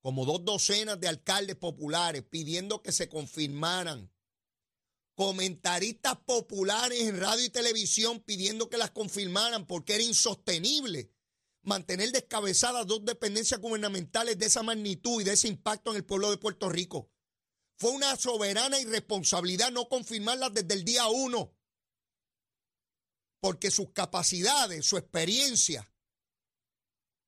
como 0.00 0.26
dos 0.26 0.44
docenas 0.44 1.00
de 1.00 1.08
alcaldes 1.08 1.56
populares 1.56 2.22
pidiendo 2.22 2.82
que 2.82 2.92
se 2.92 3.08
confirmaran, 3.08 4.12
comentaristas 5.16 6.18
populares 6.24 7.00
en 7.00 7.18
radio 7.18 7.44
y 7.44 7.50
televisión 7.50 8.20
pidiendo 8.20 8.70
que 8.70 8.78
las 8.78 8.92
confirmaran 8.92 9.66
porque 9.66 9.96
era 9.96 10.04
insostenible 10.04 11.10
mantener 11.62 12.12
descabezadas 12.12 12.86
dos 12.86 13.04
dependencias 13.04 13.60
gubernamentales 13.60 14.38
de 14.38 14.46
esa 14.46 14.62
magnitud 14.62 15.20
y 15.20 15.24
de 15.24 15.32
ese 15.32 15.48
impacto 15.48 15.90
en 15.90 15.96
el 15.96 16.04
pueblo 16.04 16.30
de 16.30 16.38
Puerto 16.38 16.68
Rico. 16.68 17.10
Fue 17.76 17.90
una 17.90 18.16
soberana 18.16 18.78
irresponsabilidad 18.78 19.70
no 19.72 19.88
confirmarlas 19.88 20.54
desde 20.54 20.74
el 20.74 20.84
día 20.84 21.06
uno, 21.08 21.54
porque 23.40 23.70
sus 23.70 23.90
capacidades, 23.90 24.86
su 24.86 24.96
experiencia, 24.96 25.92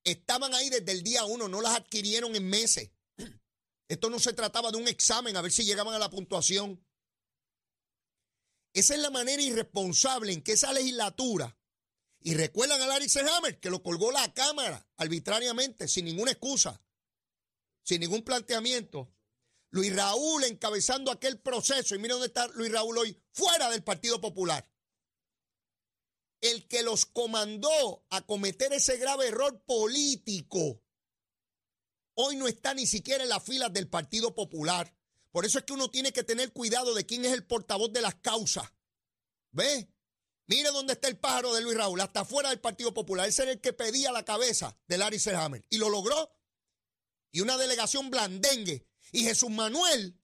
estaban 0.04 0.54
ahí 0.54 0.70
desde 0.70 0.92
el 0.92 1.02
día 1.02 1.24
uno, 1.24 1.48
no 1.48 1.60
las 1.60 1.76
adquirieron 1.76 2.34
en 2.36 2.48
meses. 2.48 2.90
Esto 3.88 4.08
no 4.10 4.18
se 4.18 4.32
trataba 4.32 4.70
de 4.70 4.78
un 4.78 4.88
examen 4.88 5.36
a 5.36 5.42
ver 5.42 5.52
si 5.52 5.64
llegaban 5.64 5.94
a 5.94 5.98
la 5.98 6.10
puntuación. 6.10 6.84
Esa 8.72 8.94
es 8.94 9.00
la 9.00 9.10
manera 9.10 9.42
irresponsable 9.42 10.32
en 10.32 10.42
que 10.42 10.52
esa 10.52 10.72
legislatura, 10.72 11.56
y 12.20 12.34
recuerdan 12.34 12.80
a 12.82 12.86
Larry 12.86 13.10
Hammer, 13.30 13.58
que 13.58 13.70
lo 13.70 13.82
colgó 13.82 14.10
la 14.10 14.32
Cámara 14.34 14.86
arbitrariamente, 14.96 15.88
sin 15.88 16.04
ninguna 16.04 16.32
excusa, 16.32 16.82
sin 17.82 18.00
ningún 18.00 18.22
planteamiento. 18.22 19.15
Luis 19.70 19.94
Raúl 19.94 20.44
encabezando 20.44 21.10
aquel 21.10 21.40
proceso, 21.40 21.94
y 21.94 21.98
mira 21.98 22.14
dónde 22.14 22.28
está 22.28 22.46
Luis 22.48 22.72
Raúl 22.72 22.98
hoy, 22.98 23.20
fuera 23.32 23.70
del 23.70 23.82
Partido 23.82 24.20
Popular 24.20 24.68
el 26.40 26.66
que 26.68 26.82
los 26.82 27.06
comandó 27.06 28.04
a 28.10 28.24
cometer 28.26 28.72
ese 28.72 28.96
grave 28.98 29.28
error 29.28 29.62
político, 29.64 30.82
hoy 32.14 32.36
no 32.36 32.46
está 32.46 32.74
ni 32.74 32.86
siquiera 32.86 33.22
en 33.22 33.30
las 33.30 33.42
filas 33.42 33.72
del 33.72 33.88
Partido 33.88 34.34
Popular. 34.34 34.94
Por 35.30 35.44
eso 35.44 35.58
es 35.58 35.64
que 35.64 35.72
uno 35.72 35.90
tiene 35.90 36.12
que 36.12 36.24
tener 36.24 36.52
cuidado 36.52 36.94
de 36.94 37.04
quién 37.04 37.24
es 37.24 37.32
el 37.32 37.44
portavoz 37.44 37.92
de 37.92 38.00
las 38.00 38.14
causas. 38.16 38.72
¿Ve? 39.50 39.90
Mire 40.46 40.70
dónde 40.70 40.94
está 40.94 41.08
el 41.08 41.18
pájaro 41.18 41.54
de 41.54 41.60
Luis 41.60 41.76
Raúl, 41.76 42.00
hasta 42.00 42.24
fuera 42.24 42.50
del 42.50 42.60
Partido 42.60 42.94
Popular. 42.94 43.28
Ese 43.28 43.42
era 43.42 43.52
el 43.52 43.60
que 43.60 43.72
pedía 43.72 44.12
la 44.12 44.24
cabeza 44.24 44.78
de 44.86 44.96
Larry 44.96 45.18
Selhammer. 45.18 45.64
Y 45.68 45.78
lo 45.78 45.90
logró. 45.90 46.30
Y 47.32 47.40
una 47.40 47.58
delegación 47.58 48.10
blandengue. 48.10 48.86
Y 49.16 49.24
Jesús 49.24 49.48
Manuel 49.48 50.20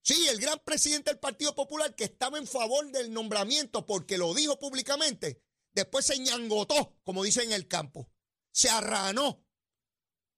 Sí, 0.00 0.26
el 0.28 0.40
gran 0.40 0.58
presidente 0.64 1.10
del 1.10 1.18
Partido 1.18 1.54
Popular 1.54 1.94
que 1.94 2.04
estaba 2.04 2.38
en 2.38 2.46
favor 2.46 2.90
del 2.90 3.12
nombramiento 3.12 3.84
porque 3.84 4.16
lo 4.16 4.32
dijo 4.32 4.58
públicamente, 4.58 5.42
después 5.74 6.06
se 6.06 6.18
ñangotó, 6.18 6.96
como 7.04 7.22
dicen 7.22 7.48
en 7.48 7.52
el 7.52 7.68
campo. 7.68 8.10
Se 8.50 8.70
arranó. 8.70 9.44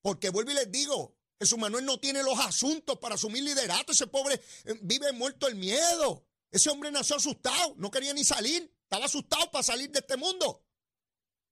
Porque 0.03 0.31
vuelvo 0.31 0.51
y 0.51 0.55
les 0.55 0.73
digo, 0.73 1.17
Jesús 1.39 1.57
Manuel 1.57 1.85
no 1.85 2.01
tiene 2.01 2.25
los 2.25 2.37
asuntos 2.41 2.99
para 2.99 3.15
asumir 3.15 3.45
liderato. 3.45 3.93
Ese 3.93 4.09
pobre 4.09 4.43
eh, 4.65 4.75
vive 4.83 5.13
muerto 5.13 5.47
el 5.47 5.55
miedo. 5.55 6.27
Ese 6.51 6.69
hombre 6.71 6.91
nació 6.91 7.15
asustado, 7.15 7.75
no 7.77 7.93
quería 7.93 8.13
ni 8.13 8.25
salir. 8.25 8.75
Estaba 8.83 9.05
asustado 9.05 9.53
para 9.53 9.63
salir 9.63 9.93
de 9.93 10.01
este 10.01 10.17
mundo. 10.17 10.65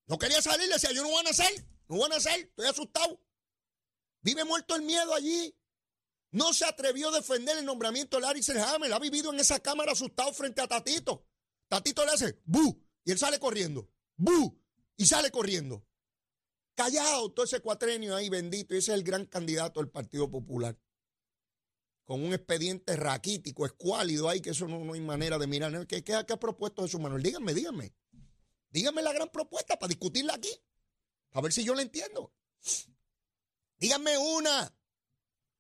No 0.09 0.19
quería 0.19 0.43
salir, 0.43 0.67
le 0.67 0.75
decía, 0.75 0.91
yo 0.91 1.05
no 1.05 1.11
voy 1.11 1.21
a 1.21 1.29
nacer, 1.29 1.65
no 1.87 1.99
voy 1.99 2.07
a 2.07 2.17
nacer, 2.17 2.41
estoy 2.41 2.67
asustado. 2.67 3.23
Vive 4.23 4.45
muerto 4.45 4.75
el 4.75 4.83
miedo 4.83 5.15
allí. 5.15 5.55
No 6.31 6.53
se 6.53 6.65
atrevió 6.65 7.09
a 7.09 7.17
defender 7.17 7.57
el 7.59 7.65
nombramiento 7.65 8.17
de 8.17 8.23
Larry 8.23 8.43
Selhammer. 8.43 8.93
Ha 8.93 8.99
vivido 8.99 9.33
en 9.33 9.41
esa 9.41 9.61
cámara 9.61 9.93
asustado 9.93 10.33
frente 10.33 10.61
a 10.61 10.69
Tatito. 10.69 11.27
Tatito 11.69 12.05
le 12.05 12.13
hace 12.13 12.41
¡bu! 12.45 12.85
Y 13.05 13.13
él 13.13 13.19
sale 13.19 13.39
corriendo. 13.39 13.91
¡bu! 14.17 14.61
Y 14.97 15.07
sale 15.07 15.31
corriendo. 15.31 15.87
Callado 16.75 17.33
todo 17.33 17.45
ese 17.45 17.61
cuatrenio 17.61 18.15
ahí, 18.15 18.29
bendito. 18.29 18.75
Y 18.75 18.79
ese 18.79 18.93
es 18.93 18.99
el 18.99 19.05
gran 19.05 19.27
candidato 19.27 19.81
del 19.81 19.91
Partido 19.91 20.31
Popular. 20.31 20.79
Con 22.05 22.23
un 22.23 22.33
expediente 22.33 22.97
raquítico, 22.97 23.67
escuálido 23.67 24.29
ahí, 24.29 24.41
que 24.41 24.51
eso 24.51 24.67
no, 24.67 24.93
hay 24.93 25.01
manera 25.01 25.39
de 25.39 25.47
mirar. 25.47 25.87
¿Qué, 25.87 26.03
qué, 26.05 26.25
qué 26.27 26.33
ha 26.33 26.41
propuesto 26.41 26.83
Jesús 26.83 27.01
Manuel? 27.01 27.23
Díganme, 27.23 27.53
díganme. 27.55 27.95
Díganme 28.71 29.03
la 29.03 29.13
gran 29.13 29.29
propuesta 29.29 29.79
para 29.79 29.89
discutirla 29.89 30.35
aquí. 30.35 30.51
A 31.33 31.41
ver 31.41 31.53
si 31.53 31.65
yo 31.65 31.75
la 31.75 31.83
entiendo. 31.83 32.33
Díganme 33.79 34.17
una. 34.19 34.78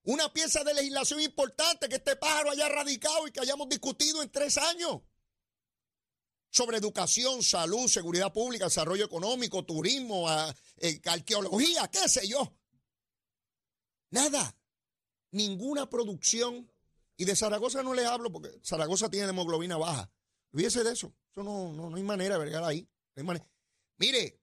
Una 0.08 0.32
pieza 0.32 0.64
de 0.64 0.72
legislación 0.72 1.20
importante 1.20 1.86
que 1.86 1.96
este 1.96 2.16
pájaro 2.16 2.50
haya 2.50 2.66
radicado 2.66 3.28
y 3.28 3.30
que 3.30 3.40
hayamos 3.40 3.68
discutido 3.68 4.22
en 4.22 4.30
tres 4.30 4.56
años. 4.56 5.02
Sobre 6.48 6.78
educación, 6.78 7.42
salud, 7.42 7.88
seguridad 7.88 8.32
pública, 8.32 8.64
desarrollo 8.64 9.04
económico, 9.04 9.66
turismo, 9.66 10.26
eh, 10.78 11.02
arqueología, 11.04 11.88
qué 11.88 12.08
sé 12.08 12.26
yo. 12.26 12.56
Nada. 14.08 14.56
Ninguna 15.32 15.90
producción. 15.90 16.72
Y 17.18 17.26
de 17.26 17.36
Zaragoza 17.36 17.82
no 17.82 17.92
les 17.92 18.06
hablo 18.06 18.32
porque 18.32 18.48
Zaragoza 18.64 19.10
tiene 19.10 19.28
hemoglobina 19.28 19.76
baja. 19.76 20.10
Olvídese 20.54 20.84
de 20.84 20.92
eso. 20.92 21.14
Eso 21.32 21.42
no, 21.42 21.74
no, 21.74 21.94
hay 21.94 22.02
manera 22.02 22.38
de 22.38 22.44
vergar 22.46 22.64
ahí. 22.64 22.88
Mire, 23.98 24.40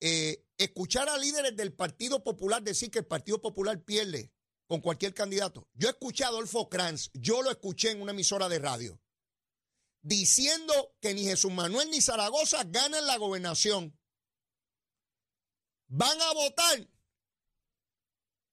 eh, 0.00 0.46
escuchar 0.56 1.06
a 1.10 1.18
líderes 1.18 1.54
del 1.54 1.74
Partido 1.74 2.24
Popular 2.24 2.62
decir 2.62 2.90
que 2.90 3.00
el 3.00 3.06
Partido 3.06 3.42
Popular 3.42 3.84
pierde 3.84 4.32
con 4.66 4.80
cualquier 4.80 5.14
candidato. 5.14 5.68
Yo 5.74 5.88
escuché 5.88 6.24
a 6.24 6.28
Adolfo 6.28 6.68
Kranz, 6.68 7.10
yo 7.14 7.42
lo 7.42 7.50
escuché 7.50 7.90
en 7.90 8.02
una 8.02 8.12
emisora 8.12 8.48
de 8.48 8.58
radio, 8.58 9.00
diciendo 10.02 10.96
que 11.00 11.14
ni 11.14 11.24
Jesús 11.24 11.52
Manuel 11.52 11.90
ni 11.90 12.00
Zaragoza 12.00 12.64
ganan 12.64 13.06
la 13.06 13.16
gobernación. 13.16 13.98
¿Van 15.88 16.20
a 16.20 16.32
votar 16.32 16.88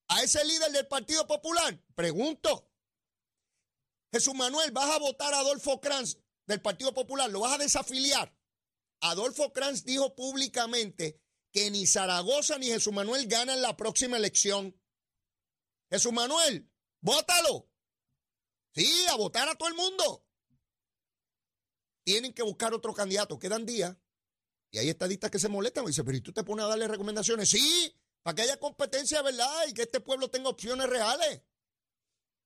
a 0.07 0.23
ese 0.23 0.43
líder 0.45 0.71
del 0.71 0.87
Partido 0.87 1.25
Popular? 1.25 1.83
Pregunto. 1.95 2.69
Jesús 4.11 4.35
Manuel, 4.35 4.71
¿vas 4.71 4.91
a 4.91 4.99
votar 4.99 5.33
a 5.33 5.39
Adolfo 5.39 5.81
Kranz 5.81 6.17
del 6.45 6.61
Partido 6.61 6.93
Popular? 6.93 7.31
¿Lo 7.31 7.39
vas 7.39 7.53
a 7.53 7.57
desafiliar? 7.57 8.37
Adolfo 9.01 9.51
Kranz 9.51 9.83
dijo 9.83 10.15
públicamente 10.15 11.19
que 11.51 11.71
ni 11.71 11.87
Zaragoza 11.87 12.57
ni 12.59 12.67
Jesús 12.67 12.93
Manuel 12.93 13.27
ganan 13.27 13.61
la 13.61 13.75
próxima 13.75 14.17
elección. 14.17 14.79
Jesús 15.93 16.11
Manuel, 16.11 16.67
vótalo. 17.01 17.69
Sí, 18.73 19.05
a 19.11 19.15
votar 19.15 19.47
a 19.47 19.53
todo 19.53 19.69
el 19.69 19.75
mundo. 19.75 20.25
Tienen 22.03 22.33
que 22.33 22.41
buscar 22.41 22.73
otro 22.73 22.95
candidato. 22.95 23.37
Quedan 23.37 23.63
días. 23.63 23.95
Y 24.71 24.79
hay 24.79 24.89
estadistas 24.89 25.29
que 25.29 25.37
se 25.37 25.49
molestan. 25.49 25.83
Y 25.83 25.89
dicen, 25.89 26.03
pero 26.03 26.17
¿y 26.17 26.21
tú 26.21 26.33
te 26.33 26.43
pones 26.43 26.65
a 26.65 26.69
darle 26.69 26.87
recomendaciones? 26.87 27.47
Sí, 27.47 27.95
para 28.23 28.33
que 28.33 28.41
haya 28.41 28.59
competencia, 28.59 29.21
¿verdad? 29.21 29.67
Y 29.67 29.75
que 29.75 29.83
este 29.83 29.99
pueblo 29.99 30.31
tenga 30.31 30.49
opciones 30.49 30.89
reales. 30.89 31.43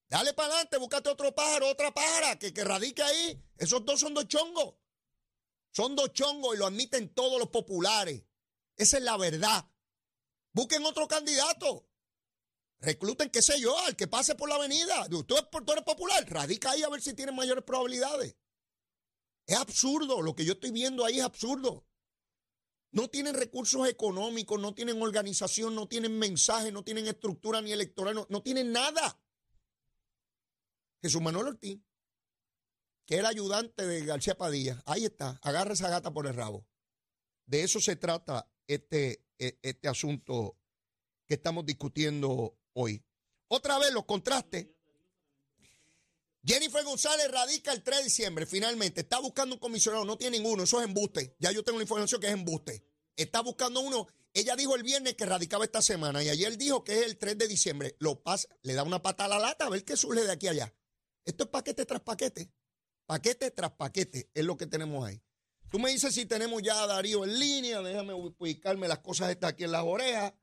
Dale 0.10 0.34
para 0.34 0.50
adelante, 0.50 0.76
búscate 0.76 1.08
otro 1.08 1.34
pájaro, 1.34 1.70
otra 1.70 1.94
pájara 1.94 2.38
que, 2.38 2.52
que 2.54 2.66
radique 2.66 3.02
ahí. 3.02 3.42
Esos 3.56 3.86
dos 3.86 4.02
son 4.02 4.14
dos 4.14 4.28
chongos. 4.28 4.76
Son 5.72 5.96
dos 5.96 6.12
chongos 6.12 6.54
y 6.54 6.58
lo 6.58 6.66
admiten 6.66 7.14
todos 7.14 7.40
los 7.40 7.48
populares. 7.48 8.26
Esa 8.76 8.98
es 8.98 9.04
la 9.04 9.16
verdad. 9.16 9.72
Busquen 10.52 10.86
otro 10.86 11.08
candidato. 11.08 11.87
Recluten, 12.80 13.30
qué 13.30 13.42
sé 13.42 13.60
yo, 13.60 13.78
al 13.80 13.96
que 13.96 14.08
pase 14.08 14.36
por 14.36 14.50
la 14.50 14.56
avenida. 14.56 15.08
Tú, 15.10 15.24
tú 15.24 15.36
eres 15.72 15.84
popular, 15.84 16.24
radica 16.30 16.72
ahí 16.72 16.84
a 16.84 16.90
ver 16.90 17.02
si 17.02 17.14
tiene 17.14 17.32
mayores 17.32 17.64
probabilidades. 17.64 18.36
Es 19.48 19.58
absurdo, 19.58 20.22
lo 20.22 20.36
que 20.36 20.46
yo 20.46 20.54
estoy 20.54 20.72
viendo 20.72 21.06
ahí 21.06 21.20
es 21.20 21.26
absurdo. 21.26 21.88
No 22.92 23.10
tienen 23.10 23.34
recursos 23.34 23.88
económicos, 23.88 24.60
no 24.60 24.74
tienen 24.74 25.02
organización, 25.02 25.76
no 25.76 25.88
tienen 25.88 26.18
mensaje, 26.18 26.72
no 26.72 26.84
tienen 26.84 27.08
estructura 27.08 27.62
ni 27.62 27.72
electoral, 27.72 28.26
no, 28.28 28.44
tienen 28.44 28.72
nada. 28.72 29.20
Jesús 31.02 31.22
Manuel 31.22 31.48
Ortiz, 31.48 31.80
que 33.06 33.16
era 33.16 33.30
ayudante 33.30 33.86
de 33.86 34.06
García 34.06 34.38
Padilla, 34.38 34.82
ahí 34.86 35.06
está, 35.06 35.40
agarra 35.42 35.74
esa 35.74 35.90
gata 35.90 36.12
por 36.12 36.28
el 36.28 36.34
rabo. 36.34 36.68
De 37.46 37.64
eso 37.64 37.80
se 37.80 37.96
trata 37.96 38.50
este, 38.68 39.24
e, 39.38 39.60
este 39.62 39.88
asunto 39.88 40.58
que 41.26 41.36
estamos 41.36 41.66
discutiendo 41.66 42.58
hoy. 42.78 43.04
Otra 43.48 43.80
vez 43.80 43.92
los 43.92 44.06
contrastes. 44.06 44.68
Jennifer 46.46 46.84
González 46.84 47.30
radica 47.30 47.74
el 47.74 47.84
3 47.84 47.98
de 47.98 48.04
diciembre, 48.06 48.46
finalmente. 48.46 49.02
Está 49.02 49.20
buscando 49.20 49.56
un 49.56 49.60
comisionado, 49.60 50.06
no 50.06 50.18
tiene 50.18 50.38
ninguno, 50.38 50.64
eso 50.64 50.80
es 50.80 50.86
embuste. 50.86 51.36
Ya 51.40 51.52
yo 51.52 51.64
tengo 51.64 51.80
la 51.80 51.84
información 51.84 52.22
que 52.22 52.28
es 52.28 52.34
embuste. 52.34 52.86
Está 53.16 53.42
buscando 53.42 53.82
uno. 53.82 54.08
Ella 54.34 54.56
dijo 54.56 54.76
el 54.76 54.84
viernes 54.84 55.16
que 55.16 55.26
radicaba 55.26 55.66
esta 55.66 55.82
semana 55.82 56.24
y 56.24 56.30
ayer 56.30 56.58
dijo 56.58 56.84
que 56.84 57.00
es 57.00 57.06
el 57.06 57.18
3 57.18 57.38
de 57.38 57.48
diciembre. 57.48 57.96
Lo 58.00 58.22
pasa, 58.22 58.48
le 58.62 58.76
da 58.76 58.84
una 58.84 59.02
pata 59.02 59.26
a 59.26 59.28
la 59.28 59.40
lata 59.40 59.66
a 59.66 59.70
ver 59.70 59.84
qué 59.84 59.98
surge 59.98 60.24
de 60.24 60.32
aquí 60.32 60.48
allá. 60.48 60.74
Esto 61.26 61.46
es 61.46 61.50
paquete 61.50 61.86
tras 61.86 62.02
paquete. 62.02 62.52
Paquete 63.06 63.52
tras 63.52 63.72
paquete 63.72 64.30
es 64.34 64.46
lo 64.46 64.56
que 64.56 64.68
tenemos 64.68 65.06
ahí. 65.06 65.22
Tú 65.70 65.80
me 65.80 65.90
dices 65.90 66.14
si 66.14 66.26
tenemos 66.26 66.62
ya 66.62 66.82
a 66.84 66.88
Darío 66.88 67.26
en 67.26 67.40
línea, 67.40 67.82
déjame 67.82 68.14
ubicarme 68.14 68.88
las 68.88 69.00
cosas 69.00 69.32
estas 69.32 69.52
aquí 69.52 69.66
en 69.66 69.72
las 69.72 69.84
orejas 69.84 70.34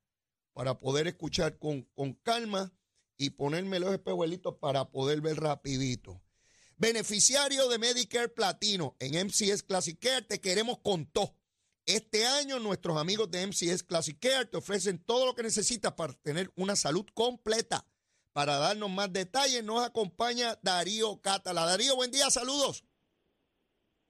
para 0.54 0.78
poder 0.78 1.06
escuchar 1.08 1.58
con, 1.58 1.84
calma 2.23 2.73
y 3.18 3.30
ponerme 3.30 3.80
los 3.80 3.92
espejuelitos 3.92 4.54
para 4.54 4.90
poder 4.90 5.20
ver 5.20 5.37
rapidito. 5.37 6.23
Beneficiario 6.76 7.68
de 7.68 7.78
Medicare 7.78 8.28
Platino 8.28 8.96
en 8.99 9.26
MCS 9.26 9.62
Classic 9.64 9.99
Care, 9.99 10.23
te 10.23 10.40
queremos 10.40 10.78
con 10.78 11.06
todo. 11.06 11.34
Este 11.87 12.25
año 12.25 12.58
nuestros 12.61 12.96
amigos 12.96 13.30
de 13.30 13.46
MCS 13.46 13.82
Classic 13.82 14.18
Care 14.18 14.46
te 14.46 14.56
ofrecen 14.56 14.99
todo 15.04 15.26
lo 15.26 15.34
que 15.34 15.42
necesitas 15.42 15.92
para 15.92 16.14
tener 16.14 16.50
una 16.56 16.76
salud 16.76 17.04
completa. 17.12 17.84
Para 18.32 18.56
darnos 18.56 18.90
más 18.90 19.12
detalles 19.12 19.62
nos 19.62 19.84
acompaña 19.84 20.58
Darío 20.62 21.20
Catala. 21.20 21.66
Darío, 21.66 21.94
buen 21.94 22.11
día, 22.11 22.30
saludos. 22.30 22.84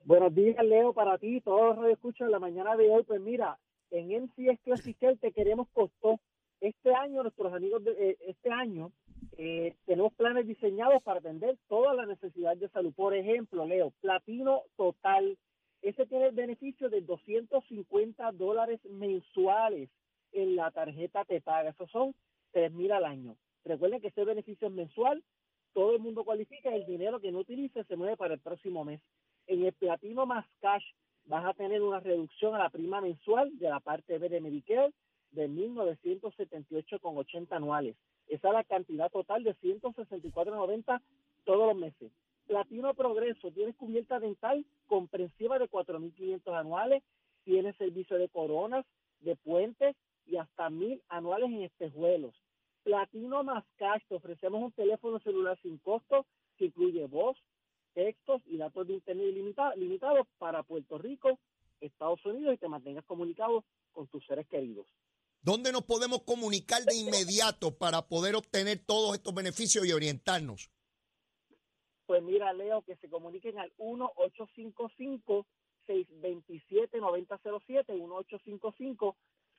Buenos 0.05 0.35
días, 0.35 0.63
Leo, 0.65 0.93
para 0.93 1.19
ti, 1.19 1.41
todos 1.41 1.77
los 1.77 1.91
escuchan 1.91 2.31
la 2.31 2.39
mañana 2.39 2.77
de 2.77 2.91
hoy. 2.91 3.03
Pues 3.05 3.21
mira, 3.21 3.59
en 3.91 4.09
MCS 4.25 4.61
Classic 4.63 4.97
Care 4.99 5.17
te 5.17 5.33
queremos 5.33 5.69
costó. 5.73 6.21
Este 6.65 6.95
año, 6.95 7.23
nuestros 7.23 7.53
amigos 7.53 7.85
de 7.85 7.91
eh, 7.93 8.17
este 8.27 8.51
año, 8.51 8.91
eh, 9.37 9.75
tenemos 9.85 10.15
planes 10.15 10.47
diseñados 10.47 11.03
para 11.03 11.19
atender 11.19 11.59
todas 11.69 11.95
las 11.95 12.09
necesidades 12.09 12.59
de 12.59 12.71
salud. 12.71 12.95
Por 12.95 13.15
ejemplo, 13.15 13.67
Leo, 13.67 13.93
Platino 14.01 14.63
Total. 14.75 15.37
Ese 15.83 16.07
tiene 16.07 16.29
el 16.29 16.35
beneficio 16.35 16.89
de 16.89 17.03
250 17.03 18.33
dólares 18.33 18.81
mensuales 18.87 19.91
en 20.33 20.57
la 20.57 20.71
tarjeta 20.71 21.27
Te 21.27 21.43
Paga. 21.43 21.69
Esos 21.69 21.91
son 21.91 22.15
3 22.53 22.73
mil 22.73 22.93
al 22.93 23.05
año. 23.05 23.37
Recuerden 23.67 24.01
que 24.01 24.09
ese 24.09 24.25
beneficio 24.25 24.69
es 24.69 24.73
mensual. 24.73 25.23
Todo 25.75 25.93
el 25.93 25.99
mundo 25.99 26.25
cualifica. 26.25 26.75
El 26.75 26.87
dinero 26.87 27.21
que 27.21 27.31
no 27.31 27.41
utilice 27.41 27.85
se 27.85 27.97
mueve 27.97 28.17
para 28.17 28.33
el 28.33 28.41
próximo 28.41 28.87
mes. 28.87 29.03
En 29.49 29.67
el 29.67 29.75
Platino 29.75 30.25
más 30.25 30.47
Cash 30.63 30.87
vas 31.27 31.45
a 31.45 31.53
tener 31.53 31.83
una 31.83 32.01
reducción 32.01 32.55
a 32.55 32.59
la 32.61 32.71
prima 32.71 33.03
mensual 33.03 33.51
de 33.59 33.69
la 33.69 33.81
parte 33.81 34.17
B 34.17 34.31
de 34.31 34.41
Medicare 34.41 34.95
de 35.35 35.49
1.978,80 35.49 37.49
anuales. 37.51 37.97
Esa 38.29 38.49
es 38.49 38.55
la 38.55 38.65
cantidad 38.65 39.11
total 39.11 39.45
de 39.45 39.55
164.90 39.57 41.01
todos 41.45 41.69
los 41.69 41.77
meses. 41.77 42.11
Platino 42.47 42.95
Progreso 42.95 43.51
tiene 43.53 43.75
cubierta 43.75 44.21
dental 44.21 44.65
comprensiva 44.87 45.59
de 45.59 45.69
4.500 45.69 46.59
anuales, 46.59 47.03
tiene 47.45 47.73
servicio 47.75 48.19
de 48.19 48.29
coronas, 48.29 48.85
de 49.21 49.37
puentes 49.37 49.97
y 50.27 50.37
hasta 50.37 50.71
mil 50.71 51.03
anuales 51.09 51.51
en 51.51 51.63
espejuelos. 51.63 52.35
Platino 52.83 53.43
más 53.45 53.65
Cash, 53.77 54.03
te 54.09 54.15
ofrecemos 54.15 54.63
un 54.63 54.73
teléfono 54.73 55.19
celular 55.21 55.59
sin 55.63 55.79
costo 55.79 56.27
que 56.59 56.67
incluye 56.67 57.07
voz, 57.07 57.37
textos 57.95 58.43
y 58.47 58.59
datos 58.59 58.87
de 58.87 58.95
internet 58.95 59.35
limitados 59.77 60.27
para 60.39 60.63
Puerto 60.63 60.99
Rico, 60.99 61.39
Estados 61.81 62.25
Unidos 62.27 62.55
y 62.55 62.59
te 62.59 62.69
mantengas 62.69 63.05
comunicado 63.05 63.65
con 63.93 64.07
tus 64.09 64.27
seres 64.27 64.47
queridos. 64.49 64.87
¿Dónde 65.45 65.71
nos 65.73 65.85
podemos 65.85 66.23
comunicar 66.23 66.83
de 66.85 66.97
inmediato 66.97 67.77
para 67.77 68.09
poder 68.09 68.35
obtener 68.35 68.79
todos 68.79 69.15
estos 69.15 69.35
beneficios 69.35 69.87
y 69.87 69.93
orientarnos? 69.93 70.71
Pues 72.07 72.23
mira, 72.23 72.55
Leo, 72.55 72.81
que 72.81 72.97
se 72.97 73.11
comuniquen 73.11 73.59
al 73.59 73.71
1-855-627-9007, 73.77 75.45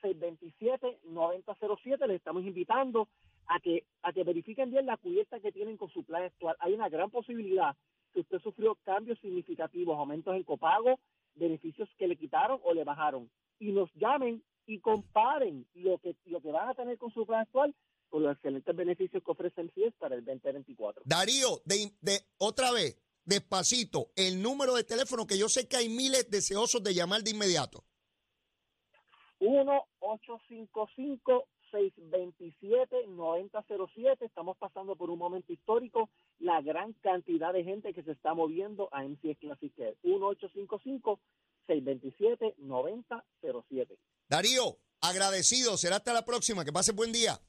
1-855-627-9007. 0.01 2.08
Les 2.08 2.18
estamos 2.18 2.44
invitando 2.44 3.08
a 3.46 3.60
que, 3.60 3.86
a 4.01 4.12
que 4.12 4.24
verifiquen 4.24 4.72
bien 4.72 4.88
la 4.88 4.98
cubierta 4.98 5.39
que 5.39 5.51
tienen 5.51 5.77
con 5.77 5.92
su 5.92 6.04
plan 6.04 6.24
actual. 6.24 6.56
Hay 6.62 6.74
una 6.74 6.89
gran 6.89 7.12
posibilidad 7.12 7.77
que 8.12 8.22
usted 8.22 8.39
sufrió 8.39 8.74
cambios 8.86 9.20
significativos, 9.20 10.00
aumentos 10.00 10.36
en 10.36 10.46
copago, 10.46 11.00
beneficios 11.36 11.88
que 12.00 12.08
le 12.08 12.15
quitaron 12.15 12.60
o 12.63 12.74
le 12.74 12.84
bajaron. 12.84 13.30
Y 13.60 13.72
nos 13.72 13.94
llamen 13.94 14.42
y 14.65 14.79
comparen 14.79 15.67
lo 15.74 15.98
que, 16.00 16.15
lo 16.25 16.41
que 16.41 16.51
van 16.51 16.69
a 16.69 16.74
tener 16.74 16.98
con 16.98 17.12
su 17.12 17.25
plan 17.25 17.41
actual 17.41 17.75
con 18.10 18.24
los 18.24 18.34
excelentes 18.34 18.75
beneficios 18.75 19.24
que 19.24 19.31
ofrecen 19.31 19.72
CIES 19.74 19.93
para 20.00 20.15
el 20.15 20.24
2024. 20.24 21.03
Darío, 21.05 21.62
de, 21.65 21.91
de 22.01 22.22
otra 22.38 22.72
vez, 22.72 22.98
despacito, 23.25 24.11
el 24.16 24.42
número 24.42 24.75
de 24.75 24.83
teléfono 24.83 25.27
que 25.27 25.37
yo 25.37 25.50
sé 25.50 25.68
que 25.68 25.77
hay 25.77 25.90
miles 25.90 26.29
deseosos 26.29 26.83
de 26.83 26.94
llamar 26.94 27.24
de 27.24 27.31
inmediato. 27.31 27.83
1-855-627-9007. 31.75 34.22
Estamos 34.22 34.57
pasando 34.57 34.96
por 34.96 35.09
un 35.09 35.20
momento 35.20 35.51
histórico. 35.53 36.09
La 36.40 36.61
gran 36.61 36.94
cantidad 36.94 37.51
de 37.53 37.64
gente 37.64 37.94
que 37.94 38.03
se 38.03 38.11
está 38.11 38.33
moviendo 38.33 38.90
a 38.92 39.03
MCS 39.03 39.38
Classic 39.40 39.74
Care. 39.75 39.96
1-855-627-9007. 41.68 43.98
Darío, 44.29 44.77
agradecido. 45.01 45.77
Será 45.77 45.98
hasta 45.98 46.14
la 46.14 46.25
próxima. 46.25 46.66
Que 46.66 46.74
pase 46.74 46.94
buen 46.94 47.11
día. 47.11 47.40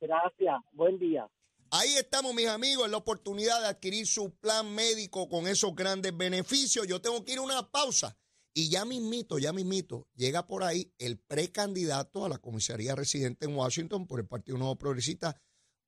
Gracias. 0.00 0.56
Buen 0.72 0.98
día. 0.98 1.28
Ahí 1.70 1.96
estamos, 1.96 2.32
mis 2.32 2.46
amigos, 2.46 2.86
en 2.86 2.92
la 2.92 2.98
oportunidad 2.98 3.60
de 3.60 3.66
adquirir 3.66 4.06
su 4.06 4.36
plan 4.36 4.72
médico 4.72 5.28
con 5.28 5.48
esos 5.48 5.74
grandes 5.74 6.16
beneficios. 6.16 6.86
Yo 6.86 7.00
tengo 7.00 7.24
que 7.24 7.32
ir 7.32 7.38
a 7.38 7.42
una 7.42 7.68
pausa. 7.70 8.16
Y 8.58 8.70
ya 8.70 8.86
mismito, 8.86 9.38
ya 9.38 9.52
mismito, 9.52 10.08
llega 10.14 10.46
por 10.46 10.64
ahí 10.64 10.90
el 10.96 11.18
precandidato 11.18 12.24
a 12.24 12.30
la 12.30 12.38
comisaría 12.38 12.94
residente 12.94 13.44
en 13.44 13.54
Washington 13.54 14.06
por 14.06 14.18
el 14.18 14.26
Partido 14.26 14.56
Nuevo 14.56 14.78
Progresista, 14.78 15.38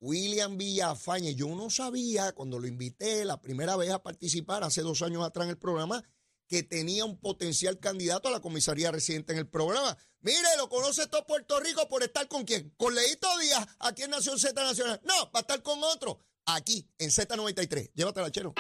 William 0.01 0.59
Villafañe. 0.59 1.35
Yo 1.35 1.49
no 1.49 1.71
sabía 1.71 2.33
cuando 2.33 2.59
lo 2.59 2.67
invité 2.67 3.25
la 3.25 3.41
primera 3.41 3.75
vez 3.79 3.89
a 3.91 4.03
participar 4.03 4.65
hace 4.65 4.83
dos 4.83 5.01
años 5.01 5.25
atrás 5.25 5.47
en 5.47 5.53
el 5.53 5.57
programa 5.57 6.05
que 6.47 6.63
tenía 6.63 7.07
un 7.07 7.19
potencial 7.19 7.79
candidato 7.79 8.29
a 8.29 8.33
la 8.33 8.41
comisaría 8.41 8.93
residente 8.93 9.33
en 9.33 9.39
el 9.39 9.49
programa. 9.49 9.97
Mire, 10.21 10.39
lo 10.59 10.69
conoce 10.69 11.07
todo 11.07 11.25
Puerto 11.25 11.59
Rico 11.61 11.89
por 11.89 12.03
estar 12.03 12.29
con 12.29 12.45
quién? 12.45 12.75
Con 12.77 12.95
Leito 12.95 13.29
Díaz, 13.39 13.67
aquí 13.79 14.03
en 14.03 14.11
Nación 14.11 14.39
Z 14.39 14.63
Nacional. 14.63 15.01
No, 15.05 15.15
va 15.35 15.39
a 15.39 15.41
estar 15.41 15.63
con 15.63 15.83
otro, 15.85 16.19
aquí 16.45 16.87
en 16.99 17.09
Z93. 17.09 17.93
Llévatela, 17.95 18.31
chero. 18.31 18.53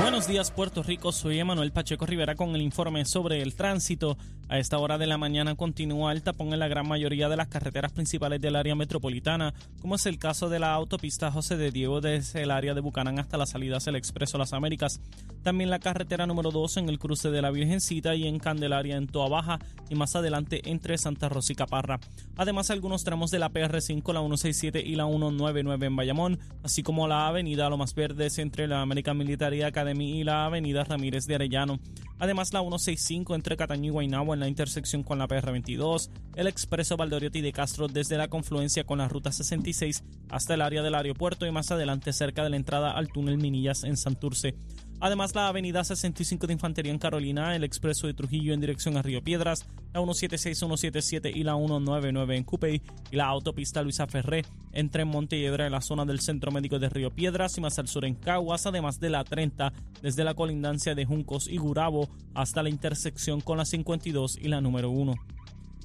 Buenos 0.00 0.26
días 0.26 0.50
Puerto 0.50 0.82
Rico, 0.82 1.12
soy 1.12 1.38
Emanuel 1.38 1.72
Pacheco 1.72 2.06
Rivera 2.06 2.34
con 2.34 2.54
el 2.54 2.62
informe 2.62 3.04
sobre 3.04 3.42
el 3.42 3.54
tránsito. 3.54 4.16
A 4.52 4.58
esta 4.58 4.76
hora 4.76 4.98
de 4.98 5.06
la 5.06 5.16
mañana 5.16 5.54
continúa 5.54 6.12
el 6.12 6.22
tapón 6.22 6.52
en 6.52 6.58
la 6.58 6.68
gran 6.68 6.86
mayoría 6.86 7.30
de 7.30 7.38
las 7.38 7.48
carreteras 7.48 7.90
principales 7.90 8.38
del 8.38 8.54
área 8.54 8.74
metropolitana, 8.74 9.54
como 9.80 9.94
es 9.94 10.04
el 10.04 10.18
caso 10.18 10.50
de 10.50 10.58
la 10.58 10.74
autopista 10.74 11.32
José 11.32 11.56
de 11.56 11.70
Diego 11.70 12.02
desde 12.02 12.42
el 12.42 12.50
área 12.50 12.74
de 12.74 12.82
Bucanán 12.82 13.18
hasta 13.18 13.38
las 13.38 13.48
salidas 13.48 13.86
del 13.86 13.96
Expreso 13.96 14.36
Las 14.36 14.52
Américas. 14.52 15.00
También 15.42 15.70
la 15.70 15.78
carretera 15.78 16.26
número 16.26 16.50
2 16.50 16.76
en 16.76 16.90
el 16.90 16.98
cruce 16.98 17.30
de 17.30 17.40
la 17.40 17.50
Virgencita 17.50 18.14
y 18.14 18.28
en 18.28 18.38
Candelaria 18.38 18.96
en 18.96 19.06
Toa 19.06 19.30
Baja 19.30 19.58
y 19.88 19.94
más 19.94 20.14
adelante 20.16 20.60
entre 20.66 20.98
Santa 20.98 21.30
Rosa 21.30 21.54
y 21.54 21.56
Caparra. 21.56 21.98
Además 22.36 22.70
algunos 22.70 23.04
tramos 23.04 23.30
de 23.30 23.38
la 23.38 23.50
PR5, 23.50 24.12
la 24.12 24.20
167 24.20 24.82
y 24.84 24.96
la 24.96 25.06
199 25.06 25.86
en 25.86 25.96
Bayamón, 25.96 26.38
así 26.62 26.82
como 26.82 27.08
la 27.08 27.26
avenida 27.26 27.70
Lomas 27.70 27.94
Verdes 27.94 28.38
entre 28.38 28.68
la 28.68 28.82
American 28.82 29.16
Military 29.16 29.62
Academy 29.62 30.20
y 30.20 30.24
la 30.24 30.44
avenida 30.44 30.84
Ramírez 30.84 31.24
de 31.24 31.36
Arellano. 31.36 31.80
Además 32.18 32.52
la 32.52 32.60
165 32.60 33.34
entre 33.34 33.56
Cataño 33.56 33.86
y 33.86 33.90
Guaynabo 33.90 34.34
en 34.34 34.41
la 34.42 34.48
intersección 34.48 35.02
con 35.02 35.18
la 35.18 35.26
PR22, 35.26 36.10
el 36.36 36.46
expreso 36.46 36.96
Valdoriotti 36.96 37.40
de 37.40 37.52
Castro 37.52 37.88
desde 37.88 38.18
la 38.18 38.28
confluencia 38.28 38.84
con 38.84 38.98
la 38.98 39.08
ruta 39.08 39.32
66 39.32 40.04
hasta 40.28 40.54
el 40.54 40.60
área 40.60 40.82
del 40.82 40.94
aeropuerto 40.94 41.46
y 41.46 41.50
más 41.50 41.70
adelante 41.70 42.12
cerca 42.12 42.44
de 42.44 42.50
la 42.50 42.56
entrada 42.56 42.92
al 42.92 43.08
túnel 43.08 43.38
Minillas 43.38 43.84
en 43.84 43.96
Santurce. 43.96 44.54
Además, 45.02 45.34
la 45.34 45.48
avenida 45.48 45.82
65 45.82 46.46
de 46.46 46.52
Infantería 46.52 46.92
en 46.92 46.98
Carolina, 47.00 47.56
el 47.56 47.64
expreso 47.64 48.06
de 48.06 48.14
Trujillo 48.14 48.54
en 48.54 48.60
dirección 48.60 48.96
a 48.96 49.02
Río 49.02 49.20
Piedras, 49.20 49.66
la 49.92 50.00
176, 50.00 50.56
177 50.56 51.32
y 51.34 51.42
la 51.42 51.56
199 51.56 52.36
en 52.36 52.44
Cupey 52.44 52.82
y 53.10 53.16
la 53.16 53.26
autopista 53.26 53.82
Luisa 53.82 54.06
Ferré 54.06 54.44
entre 54.72 55.04
Montelledra 55.04 55.66
en 55.66 55.72
la 55.72 55.80
zona 55.80 56.04
del 56.04 56.20
Centro 56.20 56.52
Médico 56.52 56.78
de 56.78 56.88
Río 56.88 57.10
Piedras 57.10 57.58
y 57.58 57.60
más 57.60 57.80
al 57.80 57.88
sur 57.88 58.04
en 58.04 58.14
Caguas, 58.14 58.64
además 58.64 59.00
de 59.00 59.10
la 59.10 59.24
30 59.24 59.72
desde 60.02 60.22
la 60.22 60.34
colindancia 60.34 60.94
de 60.94 61.04
Juncos 61.04 61.48
y 61.48 61.56
Gurabo 61.56 62.08
hasta 62.34 62.62
la 62.62 62.68
intersección 62.68 63.40
con 63.40 63.58
la 63.58 63.64
52 63.64 64.38
y 64.40 64.46
la 64.46 64.60
número 64.60 64.90
1. 64.90 65.14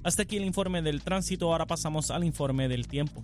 Hasta 0.03 0.21
aquí 0.21 0.37
el 0.37 0.45
informe 0.45 0.83
del 0.83 1.01
tránsito, 1.01 1.51
ahora 1.51 1.65
pasamos 1.65 2.11
al 2.11 2.23
informe 2.23 2.67
del 2.67 2.87
tiempo. 2.87 3.23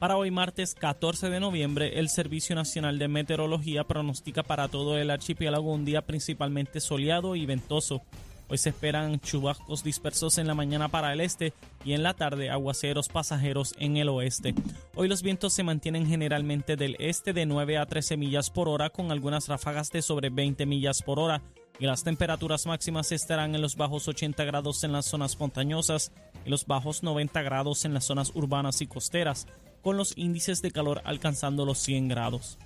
Para 0.00 0.16
hoy 0.16 0.30
martes 0.30 0.74
14 0.74 1.28
de 1.28 1.40
noviembre, 1.40 1.98
el 1.98 2.08
Servicio 2.08 2.56
Nacional 2.56 2.98
de 2.98 3.06
Meteorología 3.06 3.84
pronostica 3.84 4.42
para 4.42 4.66
todo 4.66 4.96
el 4.96 5.10
archipiélago 5.10 5.70
un 5.70 5.84
día 5.84 6.00
principalmente 6.00 6.80
soleado 6.80 7.36
y 7.36 7.44
ventoso. 7.44 8.00
Hoy 8.48 8.56
se 8.56 8.70
esperan 8.70 9.20
chubascos 9.20 9.84
dispersos 9.84 10.38
en 10.38 10.46
la 10.46 10.54
mañana 10.54 10.88
para 10.88 11.12
el 11.12 11.20
este 11.20 11.52
y 11.84 11.92
en 11.92 12.02
la 12.02 12.14
tarde 12.14 12.48
aguaceros 12.48 13.10
pasajeros 13.10 13.74
en 13.78 13.98
el 13.98 14.08
oeste. 14.08 14.54
Hoy 14.94 15.06
los 15.06 15.22
vientos 15.22 15.52
se 15.52 15.64
mantienen 15.64 16.06
generalmente 16.06 16.76
del 16.76 16.96
este 16.98 17.34
de 17.34 17.44
9 17.44 17.76
a 17.76 17.84
13 17.84 18.16
millas 18.16 18.48
por 18.48 18.70
hora 18.70 18.88
con 18.88 19.12
algunas 19.12 19.48
ráfagas 19.48 19.90
de 19.90 20.00
sobre 20.00 20.30
20 20.30 20.64
millas 20.64 21.02
por 21.02 21.18
hora 21.18 21.42
y 21.78 21.84
las 21.84 22.04
temperaturas 22.04 22.64
máximas 22.64 23.12
estarán 23.12 23.54
en 23.54 23.60
los 23.60 23.76
bajos 23.76 24.08
80 24.08 24.44
grados 24.44 24.82
en 24.82 24.92
las 24.92 25.04
zonas 25.04 25.38
montañosas 25.38 26.10
y 26.46 26.48
los 26.48 26.66
bajos 26.66 27.02
90 27.02 27.42
grados 27.42 27.84
en 27.84 27.92
las 27.92 28.06
zonas 28.06 28.32
urbanas 28.34 28.80
y 28.80 28.86
costeras 28.86 29.46
con 29.82 29.96
los 29.96 30.16
índices 30.16 30.62
de 30.62 30.70
calor 30.70 31.00
alcanzando 31.04 31.64
los 31.64 31.78
100 31.78 32.08
grados. 32.08 32.58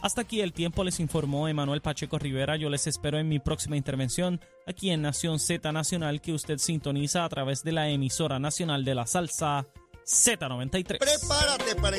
Hasta 0.00 0.20
aquí 0.20 0.42
el 0.42 0.52
tiempo 0.52 0.84
les 0.84 1.00
informó 1.00 1.48
Emanuel 1.48 1.80
Pacheco 1.80 2.18
Rivera. 2.18 2.56
Yo 2.56 2.68
les 2.68 2.86
espero 2.86 3.18
en 3.18 3.28
mi 3.28 3.38
próxima 3.38 3.76
intervención 3.76 4.38
aquí 4.66 4.90
en 4.90 5.00
Nación 5.00 5.38
Z 5.38 5.72
Nacional 5.72 6.20
que 6.20 6.34
usted 6.34 6.58
sintoniza 6.58 7.24
a 7.24 7.28
través 7.30 7.62
de 7.62 7.72
la 7.72 7.88
emisora 7.88 8.38
nacional 8.38 8.84
de 8.84 8.94
la 8.94 9.06
salsa 9.06 9.66
Z93. 10.04 10.98
Prepárate 10.98 11.74
para 11.76 11.96